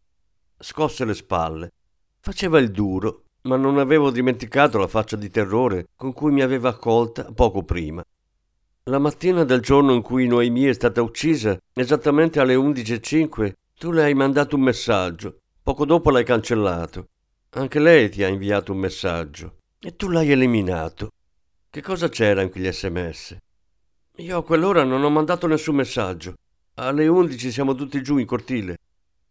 Scosse 0.57 1.05
le 1.05 1.13
spalle. 1.13 1.71
Faceva 2.19 2.59
il 2.59 2.71
duro 2.71 3.25
ma 3.45 3.57
non 3.57 3.77
avevo 3.77 4.11
dimenticato 4.11 4.77
la 4.77 4.87
faccia 4.87 5.15
di 5.15 5.29
terrore 5.29 5.87
con 5.95 6.13
cui 6.13 6.31
mi 6.31 6.41
aveva 6.41 6.69
accolta 6.69 7.31
poco 7.33 7.63
prima. 7.63 8.03
La 8.85 8.99
mattina 8.99 9.43
del 9.43 9.61
giorno 9.61 9.93
in 9.93 10.01
cui 10.01 10.27
Noemi 10.27 10.65
è 10.65 10.73
stata 10.73 11.01
uccisa, 11.01 11.57
esattamente 11.73 12.39
alle 12.39 12.55
11.05, 12.55 13.51
tu 13.77 13.91
le 13.91 14.03
hai 14.03 14.13
mandato 14.13 14.55
un 14.55 14.61
messaggio. 14.61 15.39
Poco 15.65 15.83
dopo 15.85 16.11
l'hai 16.11 16.23
cancellato. 16.23 17.07
Anche 17.53 17.79
lei 17.79 18.11
ti 18.11 18.23
ha 18.23 18.27
inviato 18.27 18.71
un 18.71 18.77
messaggio. 18.77 19.61
E 19.79 19.95
tu 19.95 20.09
l'hai 20.09 20.29
eliminato. 20.29 21.09
Che 21.71 21.81
cosa 21.81 22.07
c'era 22.07 22.43
in 22.43 22.51
quegli 22.51 22.71
sms? 22.71 23.35
Io 24.17 24.37
a 24.37 24.43
quell'ora 24.43 24.83
non 24.83 25.03
ho 25.03 25.09
mandato 25.09 25.47
nessun 25.47 25.73
messaggio. 25.73 26.35
Alle 26.75 27.07
11 27.07 27.51
siamo 27.51 27.73
tutti 27.73 28.03
giù 28.03 28.19
in 28.19 28.27
cortile. 28.27 28.77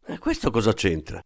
E 0.04 0.18
questo 0.18 0.50
cosa 0.50 0.72
c'entra? 0.72 1.22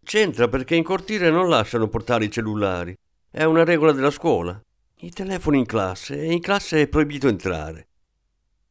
C'entra 0.00 0.46
perché 0.46 0.76
in 0.76 0.84
cortile 0.84 1.28
non 1.28 1.48
lasciano 1.48 1.88
portare 1.88 2.26
i 2.26 2.30
cellulari. 2.30 2.96
È 3.28 3.42
una 3.42 3.64
regola 3.64 3.90
della 3.90 4.12
scuola. 4.12 4.62
I 4.98 5.10
telefoni 5.10 5.58
in 5.58 5.66
classe 5.66 6.16
e 6.16 6.30
in 6.30 6.40
classe 6.40 6.82
è 6.82 6.86
proibito 6.86 7.26
entrare. 7.26 7.88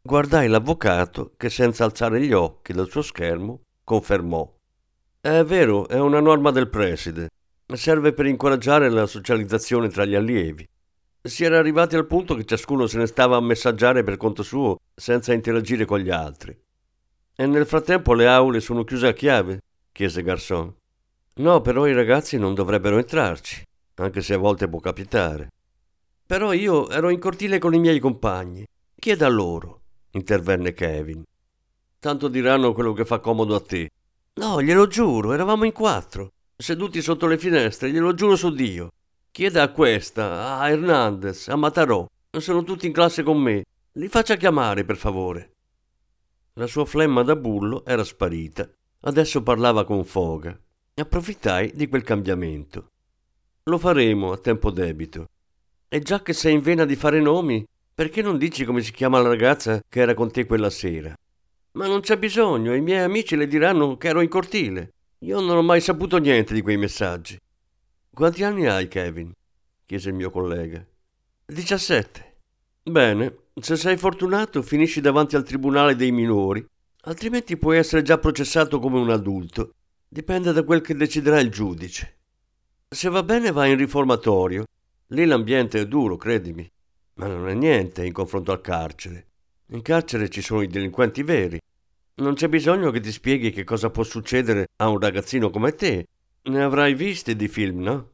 Guardai 0.01 0.47
l'avvocato 0.47 1.33
che 1.35 1.49
senza 1.49 1.83
alzare 1.83 2.21
gli 2.21 2.31
occhi 2.31 2.71
dal 2.71 2.89
suo 2.89 3.01
schermo 3.01 3.63
confermò. 3.83 4.59
È 5.23 5.43
vero, 5.43 5.87
è 5.87 5.99
una 5.99 6.19
norma 6.19 6.49
del 6.49 6.67
preside. 6.67 7.29
Serve 7.73 8.11
per 8.11 8.25
incoraggiare 8.25 8.89
la 8.89 9.05
socializzazione 9.05 9.87
tra 9.87 10.03
gli 10.03 10.15
allievi. 10.15 10.67
Si 11.21 11.43
era 11.43 11.59
arrivati 11.59 11.95
al 11.95 12.07
punto 12.07 12.33
che 12.33 12.43
ciascuno 12.43 12.87
se 12.87 12.97
ne 12.97 13.05
stava 13.05 13.37
a 13.37 13.41
messaggiare 13.41 14.03
per 14.03 14.17
conto 14.17 14.41
suo 14.41 14.77
senza 14.95 15.31
interagire 15.31 15.85
con 15.85 15.99
gli 15.99 16.09
altri. 16.09 16.59
E 17.35 17.45
nel 17.45 17.67
frattempo 17.67 18.15
le 18.15 18.27
aule 18.27 18.61
sono 18.61 18.83
chiuse 18.83 19.09
a 19.09 19.13
chiave? 19.13 19.61
chiese 19.91 20.23
Garçon. 20.23 20.73
No, 21.35 21.61
però 21.61 21.85
i 21.85 21.93
ragazzi 21.93 22.39
non 22.39 22.55
dovrebbero 22.55 22.97
entrarci, 22.97 23.63
anche 23.97 24.23
se 24.23 24.33
a 24.33 24.39
volte 24.39 24.67
può 24.67 24.79
capitare. 24.79 25.49
Però 26.25 26.51
io 26.51 26.89
ero 26.89 27.09
in 27.09 27.19
cortile 27.19 27.59
con 27.59 27.75
i 27.75 27.79
miei 27.79 27.99
compagni. 27.99 28.65
Chieda 28.95 29.27
a 29.27 29.29
loro, 29.29 29.81
intervenne 30.13 30.73
Kevin. 30.73 31.23
Tanto 31.99 32.27
diranno 32.27 32.73
quello 32.73 32.93
che 32.93 33.05
fa 33.05 33.19
comodo 33.19 33.53
a 33.53 33.61
te. 33.61 33.87
No, 34.39 34.61
glielo 34.61 34.87
giuro, 34.87 35.33
eravamo 35.33 35.65
in 35.65 35.71
quattro, 35.71 36.31
seduti 36.55 37.01
sotto 37.01 37.27
le 37.27 37.37
finestre, 37.37 37.91
glielo 37.91 38.13
giuro 38.13 38.35
su 38.35 38.51
Dio. 38.51 38.91
Chieda 39.31 39.63
a 39.63 39.71
questa, 39.71 40.57
a 40.57 40.69
Hernandez, 40.69 41.47
a 41.47 41.55
Matarò. 41.55 42.05
Sono 42.37 42.63
tutti 42.63 42.87
in 42.87 42.93
classe 42.93 43.23
con 43.23 43.41
me. 43.41 43.63
Li 43.93 44.07
faccia 44.07 44.35
chiamare, 44.35 44.85
per 44.85 44.97
favore. 44.97 45.51
La 46.53 46.67
sua 46.67 46.85
flemma 46.85 47.23
da 47.23 47.35
bullo 47.35 47.85
era 47.85 48.03
sparita. 48.03 48.69
Adesso 49.01 49.43
parlava 49.43 49.83
con 49.83 50.05
foga 50.05 50.57
approfittai 51.01 51.71
di 51.73 51.87
quel 51.87 52.03
cambiamento. 52.03 52.87
Lo 53.63 53.77
faremo 53.77 54.31
a 54.31 54.37
tempo 54.37 54.71
debito. 54.71 55.27
E 55.87 55.99
già 55.99 56.21
che 56.21 56.33
sei 56.33 56.53
in 56.53 56.61
vena 56.61 56.85
di 56.85 56.95
fare 56.95 57.19
nomi, 57.19 57.65
perché 57.93 58.21
non 58.21 58.37
dici 58.37 58.65
come 58.65 58.81
si 58.81 58.91
chiama 58.91 59.19
la 59.19 59.29
ragazza 59.29 59.81
che 59.87 59.99
era 59.99 60.13
con 60.13 60.31
te 60.31 60.45
quella 60.45 60.69
sera? 60.69 61.13
Ma 61.73 61.87
non 61.87 62.01
c'è 62.01 62.17
bisogno, 62.17 62.73
i 62.73 62.81
miei 62.81 63.03
amici 63.03 63.35
le 63.35 63.47
diranno 63.47 63.97
che 63.97 64.09
ero 64.09 64.21
in 64.21 64.29
cortile. 64.29 64.93
Io 65.19 65.39
non 65.39 65.57
ho 65.57 65.61
mai 65.61 65.81
saputo 65.81 66.17
niente 66.17 66.53
di 66.53 66.61
quei 66.61 66.77
messaggi. 66.77 67.37
Quanti 68.13 68.43
anni 68.43 68.67
hai, 68.67 68.87
Kevin? 68.87 69.31
chiese 69.85 70.09
il 70.09 70.15
mio 70.15 70.29
collega. 70.29 70.85
17. 71.45 72.37
Bene, 72.83 73.35
se 73.61 73.75
sei 73.75 73.97
fortunato 73.97 74.61
finisci 74.61 75.01
davanti 75.01 75.35
al 75.35 75.43
tribunale 75.43 75.95
dei 75.95 76.11
minori, 76.11 76.65
altrimenti 77.01 77.57
puoi 77.57 77.77
essere 77.77 78.01
già 78.01 78.17
processato 78.17 78.79
come 78.79 78.99
un 78.99 79.09
adulto 79.09 79.73
Dipende 80.13 80.51
da 80.51 80.63
quel 80.63 80.81
che 80.81 80.93
deciderà 80.93 81.39
il 81.39 81.49
giudice. 81.49 82.17
Se 82.89 83.07
va 83.07 83.23
bene 83.23 83.53
va 83.53 83.65
in 83.65 83.77
riformatorio. 83.77 84.65
Lì 85.07 85.23
l'ambiente 85.23 85.79
è 85.79 85.87
duro, 85.87 86.17
credimi. 86.17 86.69
Ma 87.13 87.27
non 87.27 87.47
è 87.47 87.53
niente 87.53 88.05
in 88.05 88.11
confronto 88.11 88.51
al 88.51 88.59
carcere. 88.59 89.30
In 89.73 89.81
carcere 89.81 90.29
ci 90.29 90.41
sono 90.41 90.61
i 90.61 90.67
delinquenti 90.67 91.23
veri. 91.23 91.59
Non 92.15 92.33
c'è 92.33 92.49
bisogno 92.49 92.91
che 92.91 92.99
ti 92.99 93.11
spieghi 93.11 93.51
che 93.51 93.63
cosa 93.63 93.89
può 93.89 94.03
succedere 94.03 94.67
a 94.77 94.89
un 94.89 94.99
ragazzino 94.99 95.49
come 95.49 95.73
te. 95.73 96.07
Ne 96.43 96.61
avrai 96.61 96.93
visti 96.93 97.35
di 97.37 97.47
film, 97.47 97.81
no? 97.81 98.09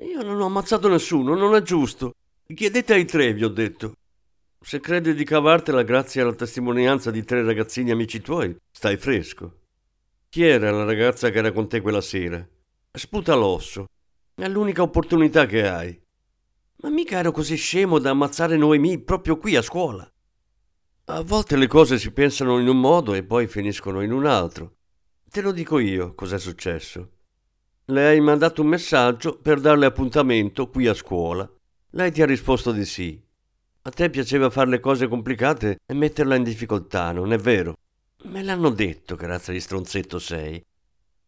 Io 0.00 0.22
non 0.22 0.38
ho 0.38 0.44
ammazzato 0.44 0.88
nessuno, 0.88 1.34
non 1.34 1.54
è 1.54 1.62
giusto. 1.62 2.12
Chiedete 2.54 2.92
ai 2.92 3.06
tre, 3.06 3.32
vi 3.32 3.44
ho 3.44 3.48
detto. 3.48 3.94
Se 4.60 4.78
credi 4.80 5.14
di 5.14 5.24
cavartela 5.24 5.82
grazie 5.82 6.20
alla 6.20 6.34
testimonianza 6.34 7.10
di 7.10 7.24
tre 7.24 7.42
ragazzini 7.42 7.90
amici 7.90 8.20
tuoi, 8.20 8.54
stai 8.70 8.98
fresco. 8.98 9.60
Chi 10.28 10.42
era 10.42 10.70
la 10.70 10.84
ragazza 10.84 11.30
che 11.30 11.38
era 11.38 11.52
con 11.52 11.68
te 11.68 11.80
quella 11.80 12.02
sera? 12.02 12.46
Sputa 12.92 13.34
l'osso. 13.34 13.86
È 14.34 14.46
l'unica 14.46 14.82
opportunità 14.82 15.46
che 15.46 15.66
hai. 15.66 15.98
Ma 16.82 16.90
mica 16.90 17.18
ero 17.18 17.30
così 17.32 17.56
scemo 17.56 17.98
da 17.98 18.10
ammazzare 18.10 18.58
Noemi 18.58 18.98
proprio 18.98 19.38
qui 19.38 19.56
a 19.56 19.62
scuola. 19.62 20.06
A 21.08 21.22
volte 21.22 21.54
le 21.54 21.68
cose 21.68 22.00
si 22.00 22.10
pensano 22.10 22.58
in 22.58 22.66
un 22.66 22.80
modo 22.80 23.14
e 23.14 23.22
poi 23.22 23.46
finiscono 23.46 24.02
in 24.02 24.10
un 24.10 24.26
altro. 24.26 24.78
Te 25.30 25.40
lo 25.40 25.52
dico 25.52 25.78
io 25.78 26.14
cos'è 26.14 26.36
successo. 26.36 27.10
Le 27.84 28.06
hai 28.08 28.20
mandato 28.20 28.62
un 28.62 28.66
messaggio 28.66 29.38
per 29.38 29.60
darle 29.60 29.86
appuntamento 29.86 30.68
qui 30.68 30.88
a 30.88 30.94
scuola. 30.94 31.48
Lei 31.90 32.10
ti 32.10 32.22
ha 32.22 32.26
risposto 32.26 32.72
di 32.72 32.84
sì. 32.84 33.22
A 33.82 33.90
te 33.90 34.10
piaceva 34.10 34.50
fare 34.50 34.68
le 34.68 34.80
cose 34.80 35.06
complicate 35.06 35.78
e 35.86 35.94
metterla 35.94 36.34
in 36.34 36.42
difficoltà, 36.42 37.12
non 37.12 37.32
è 37.32 37.38
vero? 37.38 37.76
Me 38.24 38.42
l'hanno 38.42 38.70
detto 38.70 39.14
che 39.14 39.28
razza 39.28 39.52
di 39.52 39.60
stronzetto 39.60 40.18
sei. 40.18 40.60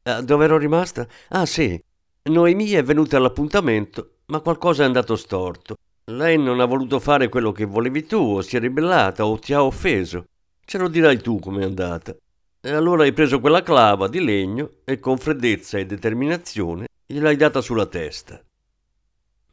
Ah, 0.02 0.22
dove 0.22 0.44
ero 0.44 0.58
rimasta? 0.58 1.06
Ah 1.28 1.46
sì, 1.46 1.80
Noemi 2.24 2.70
è 2.70 2.82
venuta 2.82 3.16
all'appuntamento, 3.16 4.22
ma 4.26 4.40
qualcosa 4.40 4.82
è 4.82 4.86
andato 4.86 5.14
storto. 5.14 5.76
Lei 6.08 6.38
non 6.38 6.60
ha 6.60 6.64
voluto 6.64 7.00
fare 7.00 7.28
quello 7.28 7.52
che 7.52 7.64
volevi 7.64 8.06
tu, 8.06 8.36
o 8.36 8.42
si 8.42 8.56
è 8.56 8.60
ribellata, 8.60 9.26
o 9.26 9.38
ti 9.38 9.52
ha 9.52 9.62
offeso. 9.62 10.24
Ce 10.64 10.78
lo 10.78 10.88
dirai 10.88 11.20
tu 11.20 11.38
com'è 11.38 11.64
andata. 11.64 12.16
E 12.60 12.70
allora 12.70 13.04
hai 13.04 13.12
preso 13.12 13.40
quella 13.40 13.62
clava 13.62 14.08
di 14.08 14.22
legno 14.22 14.72
e 14.84 14.98
con 14.98 15.16
freddezza 15.16 15.78
e 15.78 15.86
determinazione 15.86 16.88
gliel'hai 17.06 17.36
data 17.36 17.60
sulla 17.60 17.86
testa. 17.86 18.42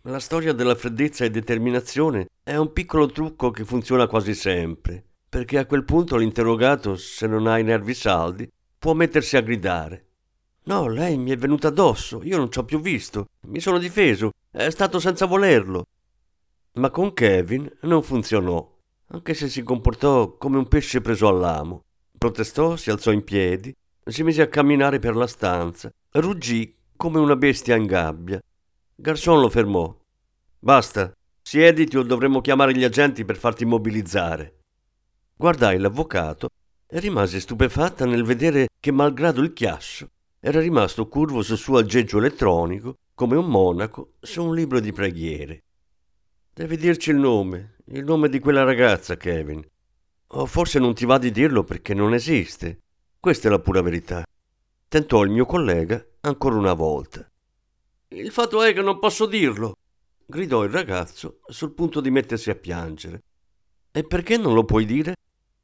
La 0.03 0.19
storia 0.19 0.53
della 0.53 0.75
freddezza 0.75 1.25
e 1.25 1.29
determinazione 1.29 2.27
è 2.43 2.55
un 2.55 2.71
piccolo 2.73 3.07
trucco 3.07 3.51
che 3.51 3.65
funziona 3.65 4.07
quasi 4.07 4.33
sempre 4.33 5.05
perché 5.35 5.57
a 5.57 5.65
quel 5.65 5.83
punto 5.83 6.15
l'interrogato, 6.15 6.95
se 6.95 7.27
non 7.27 7.45
ha 7.45 7.57
i 7.57 7.63
nervi 7.63 7.93
saldi, 7.93 8.49
può 8.79 8.93
mettersi 8.93 9.35
a 9.35 9.41
gridare. 9.41 10.05
No, 10.63 10.87
lei 10.87 11.17
mi 11.17 11.31
è 11.31 11.35
venuta 11.35 11.67
addosso, 11.67 12.23
io 12.23 12.37
non 12.37 12.49
ci 12.49 12.59
ho 12.59 12.63
più 12.63 12.79
visto, 12.79 13.25
mi 13.47 13.59
sono 13.59 13.77
difeso, 13.77 14.31
è 14.49 14.69
stato 14.69 14.97
senza 14.97 15.25
volerlo. 15.25 15.87
Ma 16.75 16.89
con 16.89 17.13
Kevin 17.13 17.71
non 17.81 18.03
funzionò, 18.03 18.69
anche 19.07 19.33
se 19.33 19.47
si 19.47 19.63
comportò 19.63 20.35
come 20.35 20.57
un 20.57 20.67
pesce 20.67 20.99
preso 20.99 21.29
all'amo. 21.29 21.83
Protestò, 22.17 22.75
si 22.75 22.89
alzò 22.89 23.11
in 23.11 23.23
piedi, 23.23 23.73
si 24.03 24.23
mise 24.23 24.41
a 24.41 24.47
camminare 24.47 24.99
per 24.99 25.15
la 25.15 25.27
stanza, 25.27 25.89
ruggì 26.11 26.75
come 26.97 27.19
una 27.19 27.37
bestia 27.37 27.77
in 27.77 27.85
gabbia. 27.85 28.41
Garçon 28.93 29.39
lo 29.39 29.49
fermò. 29.49 29.95
Basta, 30.59 31.13
siediti 31.41 31.95
o 31.95 32.03
dovremmo 32.03 32.41
chiamare 32.41 32.75
gli 32.75 32.83
agenti 32.83 33.23
per 33.23 33.37
farti 33.37 33.63
immobilizzare. 33.63 34.59
Guardai 35.37 35.77
l'avvocato 35.77 36.49
e 36.87 36.99
rimasi 36.99 37.39
stupefatta 37.39 38.05
nel 38.05 38.23
vedere 38.23 38.67
che, 38.81 38.91
malgrado 38.91 39.41
il 39.41 39.53
chiasso, 39.53 40.09
era 40.41 40.59
rimasto 40.59 41.07
curvo 41.07 41.41
sul 41.41 41.57
suo 41.57 41.77
aggeggio 41.77 42.17
elettronico 42.17 42.97
come 43.13 43.37
un 43.37 43.45
monaco 43.45 44.13
su 44.19 44.43
un 44.43 44.53
libro 44.53 44.81
di 44.81 44.91
preghiere. 44.91 45.64
Devi 46.57 46.77
dirci 46.77 47.09
il 47.09 47.17
nome, 47.17 47.75
il 47.87 48.05
nome 48.05 48.29
di 48.29 48.39
quella 48.39 48.63
ragazza, 48.63 49.17
Kevin. 49.17 49.61
O 50.27 50.45
forse 50.45 50.79
non 50.79 50.93
ti 50.93 51.03
va 51.03 51.17
di 51.17 51.29
dirlo 51.29 51.65
perché 51.65 51.93
non 51.93 52.13
esiste. 52.13 52.79
Questa 53.19 53.49
è 53.49 53.51
la 53.51 53.59
pura 53.59 53.81
verità. 53.81 54.23
Tentò 54.87 55.21
il 55.23 55.31
mio 55.31 55.45
collega 55.45 56.01
ancora 56.21 56.55
una 56.55 56.71
volta. 56.71 57.29
Il 58.07 58.31
fatto 58.31 58.63
è 58.63 58.71
che 58.71 58.81
non 58.81 58.99
posso 58.99 59.25
dirlo. 59.25 59.75
gridò 60.25 60.63
il 60.63 60.69
ragazzo 60.69 61.41
sul 61.45 61.73
punto 61.73 61.99
di 61.99 62.09
mettersi 62.09 62.49
a 62.49 62.55
piangere. 62.55 63.23
E 63.91 64.05
perché 64.05 64.37
non 64.37 64.53
lo 64.53 64.63
puoi 64.63 64.85
dire? 64.85 65.15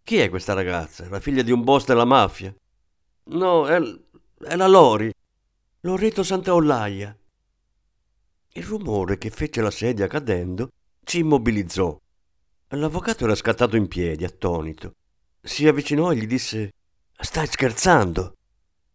Chi 0.04 0.18
è 0.18 0.28
questa 0.28 0.52
ragazza? 0.52 1.08
La 1.08 1.22
figlia 1.22 1.42
di 1.42 1.54
un 1.54 1.64
boss 1.64 1.86
della 1.86 2.04
mafia? 2.04 2.54
No, 3.28 3.66
è, 3.66 3.80
è 4.40 4.58
la 4.58 4.68
Lori. 4.68 5.10
Loreto 5.80 6.22
Santaollaia. 6.22 7.18
Il 8.56 8.64
rumore 8.64 9.18
che 9.18 9.30
fece 9.30 9.62
la 9.62 9.72
sedia 9.72 10.08
cadendo 10.08 10.72
ci 11.04 11.20
immobilizzò. 11.20 11.98
L'avvocato 12.70 13.26
era 13.26 13.36
scattato 13.36 13.76
in 13.76 13.88
piedi, 13.88 14.24
attonito. 14.24 14.94
Si 15.42 15.68
avvicinò 15.68 16.12
e 16.12 16.16
gli 16.16 16.28
disse: 16.28 16.72
Stai 17.20 17.48
scherzando? 17.48 18.36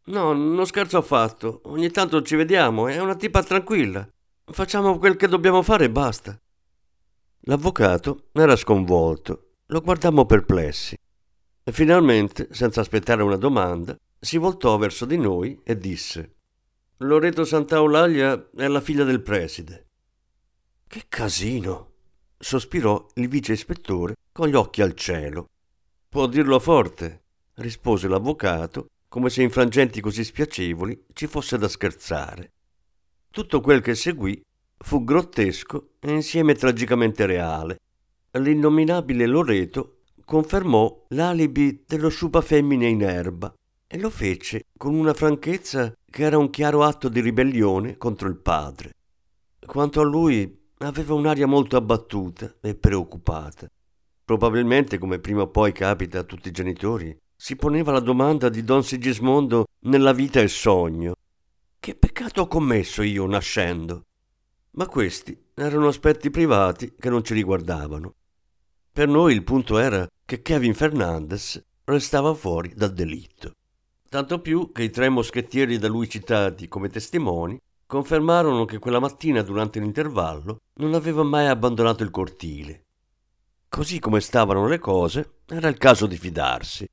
No, 0.06 0.32
non 0.32 0.66
scherzo 0.66 0.98
affatto. 0.98 1.62
Ogni 1.64 1.90
tanto 1.90 2.22
ci 2.22 2.36
vediamo, 2.36 2.88
è 2.88 2.98
una 3.00 3.16
tipa 3.16 3.42
tranquilla. 3.42 4.08
Facciamo 4.44 4.98
quel 4.98 5.16
che 5.16 5.26
dobbiamo 5.26 5.62
fare 5.62 5.86
e 5.86 5.90
basta. 5.90 6.38
L'avvocato 7.40 8.28
era 8.32 8.56
sconvolto. 8.56 9.54
Lo 9.66 9.80
guardammo 9.80 10.24
perplessi. 10.24 10.96
E 11.64 11.72
finalmente, 11.72 12.48
senza 12.52 12.80
aspettare 12.80 13.22
una 13.24 13.36
domanda, 13.36 13.96
si 14.18 14.38
voltò 14.38 14.76
verso 14.78 15.04
di 15.04 15.18
noi 15.18 15.60
e 15.64 15.76
disse: 15.76 16.36
Loreto 16.98 17.44
Santaolaglia 17.44 18.50
è 18.56 18.68
la 18.68 18.80
figlia 18.80 19.04
del 19.04 19.20
preside. 19.20 19.88
Che 20.86 21.02
casino! 21.08 21.94
Sospirò 22.38 23.06
il 23.14 23.28
vice 23.28 23.52
ispettore 23.52 24.16
con 24.32 24.48
gli 24.48 24.54
occhi 24.54 24.82
al 24.82 24.94
cielo. 24.94 25.48
Può 26.08 26.26
dirlo 26.26 26.58
forte, 26.58 27.22
rispose 27.54 28.08
l'avvocato, 28.08 28.86
come 29.08 29.30
se 29.30 29.42
in 29.42 29.50
frangenti 29.50 30.00
così 30.00 30.24
spiacevoli 30.24 31.06
ci 31.12 31.26
fosse 31.26 31.58
da 31.58 31.68
scherzare. 31.68 32.52
Tutto 33.30 33.60
quel 33.60 33.80
che 33.80 33.94
seguì 33.94 34.40
fu 34.78 35.04
grottesco 35.04 35.90
e 36.00 36.12
insieme 36.12 36.54
tragicamente 36.54 37.26
reale. 37.26 37.78
L'innominabile 38.32 39.26
Loreto 39.26 40.00
confermò 40.24 41.04
l'alibi 41.08 41.84
dello 41.86 42.08
sciupa 42.08 42.40
femmine 42.40 42.86
in 42.88 43.02
erba 43.02 43.54
e 43.86 43.98
lo 43.98 44.10
fece 44.10 44.64
con 44.76 44.94
una 44.94 45.14
franchezza 45.14 45.94
che 46.10 46.22
era 46.22 46.36
un 46.36 46.50
chiaro 46.50 46.82
atto 46.82 47.08
di 47.08 47.20
ribellione 47.20 47.96
contro 47.96 48.28
il 48.28 48.36
padre. 48.36 48.92
Quanto 49.64 50.00
a 50.00 50.04
lui, 50.04 50.65
aveva 50.78 51.14
un'aria 51.14 51.46
molto 51.46 51.76
abbattuta 51.76 52.54
e 52.60 52.74
preoccupata. 52.74 53.66
Probabilmente, 54.24 54.98
come 54.98 55.18
prima 55.18 55.42
o 55.42 55.48
poi 55.48 55.72
capita 55.72 56.18
a 56.18 56.24
tutti 56.24 56.48
i 56.48 56.52
genitori, 56.52 57.16
si 57.34 57.56
poneva 57.56 57.92
la 57.92 58.00
domanda 58.00 58.48
di 58.48 58.64
Don 58.64 58.82
Sigismondo 58.82 59.66
nella 59.80 60.12
vita 60.12 60.40
e 60.40 60.48
sogno. 60.48 61.14
Che 61.78 61.94
peccato 61.94 62.42
ho 62.42 62.46
commesso 62.48 63.02
io 63.02 63.26
nascendo? 63.26 64.02
Ma 64.72 64.86
questi 64.86 65.38
erano 65.54 65.88
aspetti 65.88 66.30
privati 66.30 66.94
che 66.98 67.08
non 67.08 67.22
ci 67.24 67.34
riguardavano. 67.34 68.14
Per 68.92 69.08
noi 69.08 69.34
il 69.34 69.44
punto 69.44 69.78
era 69.78 70.06
che 70.24 70.42
Kevin 70.42 70.74
Fernandez 70.74 71.62
restava 71.84 72.34
fuori 72.34 72.72
dal 72.74 72.92
delitto. 72.92 73.52
Tanto 74.08 74.40
più 74.40 74.72
che 74.72 74.82
i 74.82 74.90
tre 74.90 75.08
moschettieri 75.08 75.78
da 75.78 75.88
lui 75.88 76.08
citati 76.08 76.68
come 76.68 76.88
testimoni 76.88 77.58
confermarono 77.86 78.64
che 78.64 78.78
quella 78.78 78.98
mattina 78.98 79.42
durante 79.42 79.78
l'intervallo 79.78 80.60
non 80.74 80.94
aveva 80.94 81.22
mai 81.22 81.46
abbandonato 81.46 82.02
il 82.02 82.10
cortile. 82.10 82.84
Così 83.68 83.98
come 84.00 84.20
stavano 84.20 84.66
le 84.66 84.78
cose, 84.78 85.38
era 85.46 85.68
il 85.68 85.76
caso 85.76 86.06
di 86.06 86.16
fidarsi. 86.16 86.86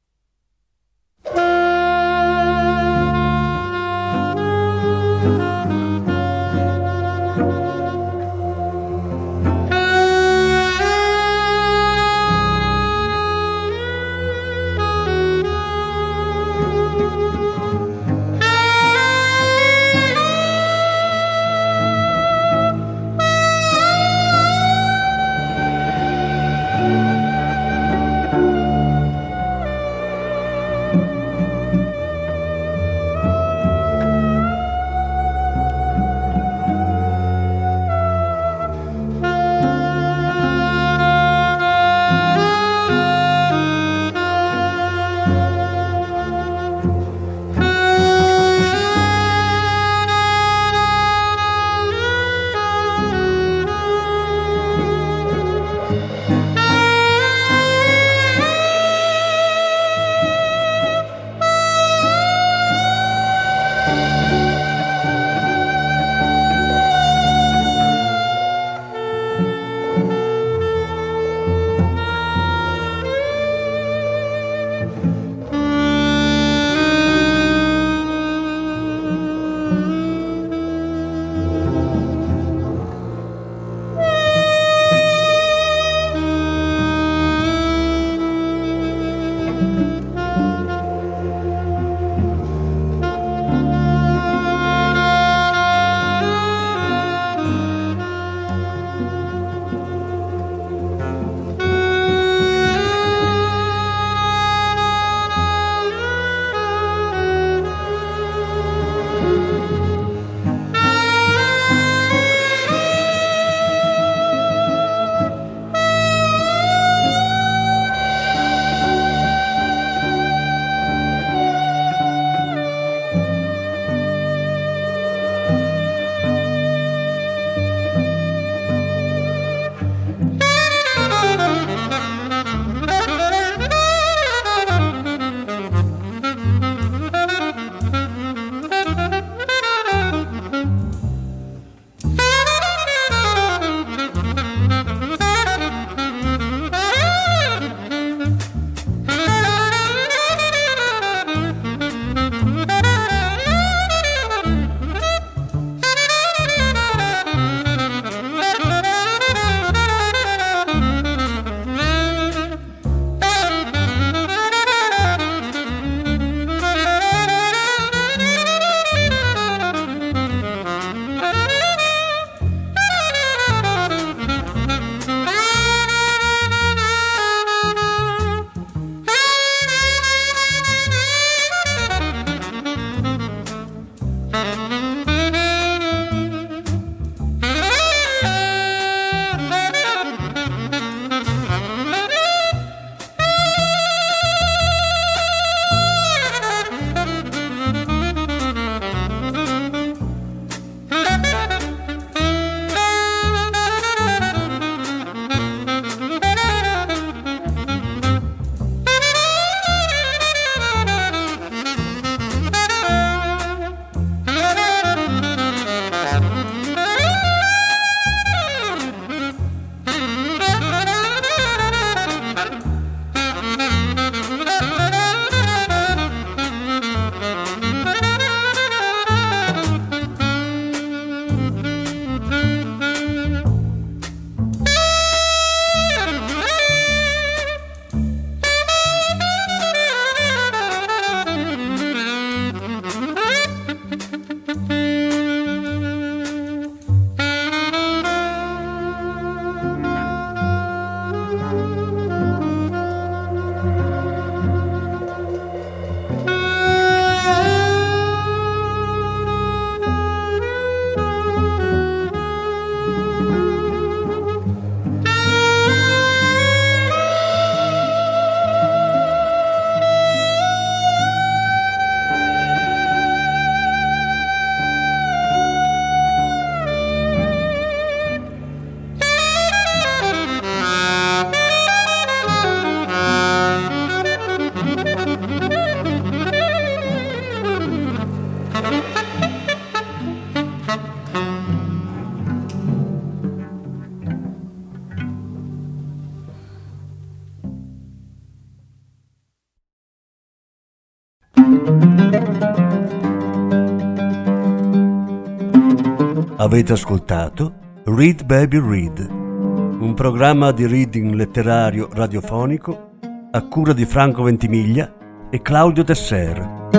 Avete 306.54 306.74
ascoltato 306.74 307.54
Read 307.86 308.26
Baby 308.26 308.60
Read, 308.60 309.10
un 309.10 309.94
programma 309.96 310.52
di 310.52 310.68
reading 310.68 311.16
letterario 311.16 311.90
radiofonico 311.92 312.92
a 313.32 313.42
cura 313.48 313.74
di 313.74 313.86
Franco 313.86 314.22
Ventimiglia 314.22 314.94
e 315.32 315.42
Claudio 315.42 315.84
Tesser. 315.84 316.70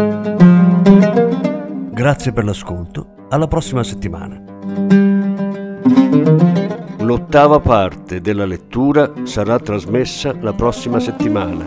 Grazie 1.91 2.33
per 2.33 2.45
l'ascolto, 2.45 3.27
alla 3.31 3.49
prossima 3.49 3.83
settimana. 3.83 4.41
L'ottava 6.99 7.59
parte 7.59 8.21
della 8.21 8.47
lettura 8.47 9.11
sarà 9.25 9.59
trasmessa 9.59 10.37
la 10.39 10.53
prossima 10.53 11.01
settimana. 11.01 11.67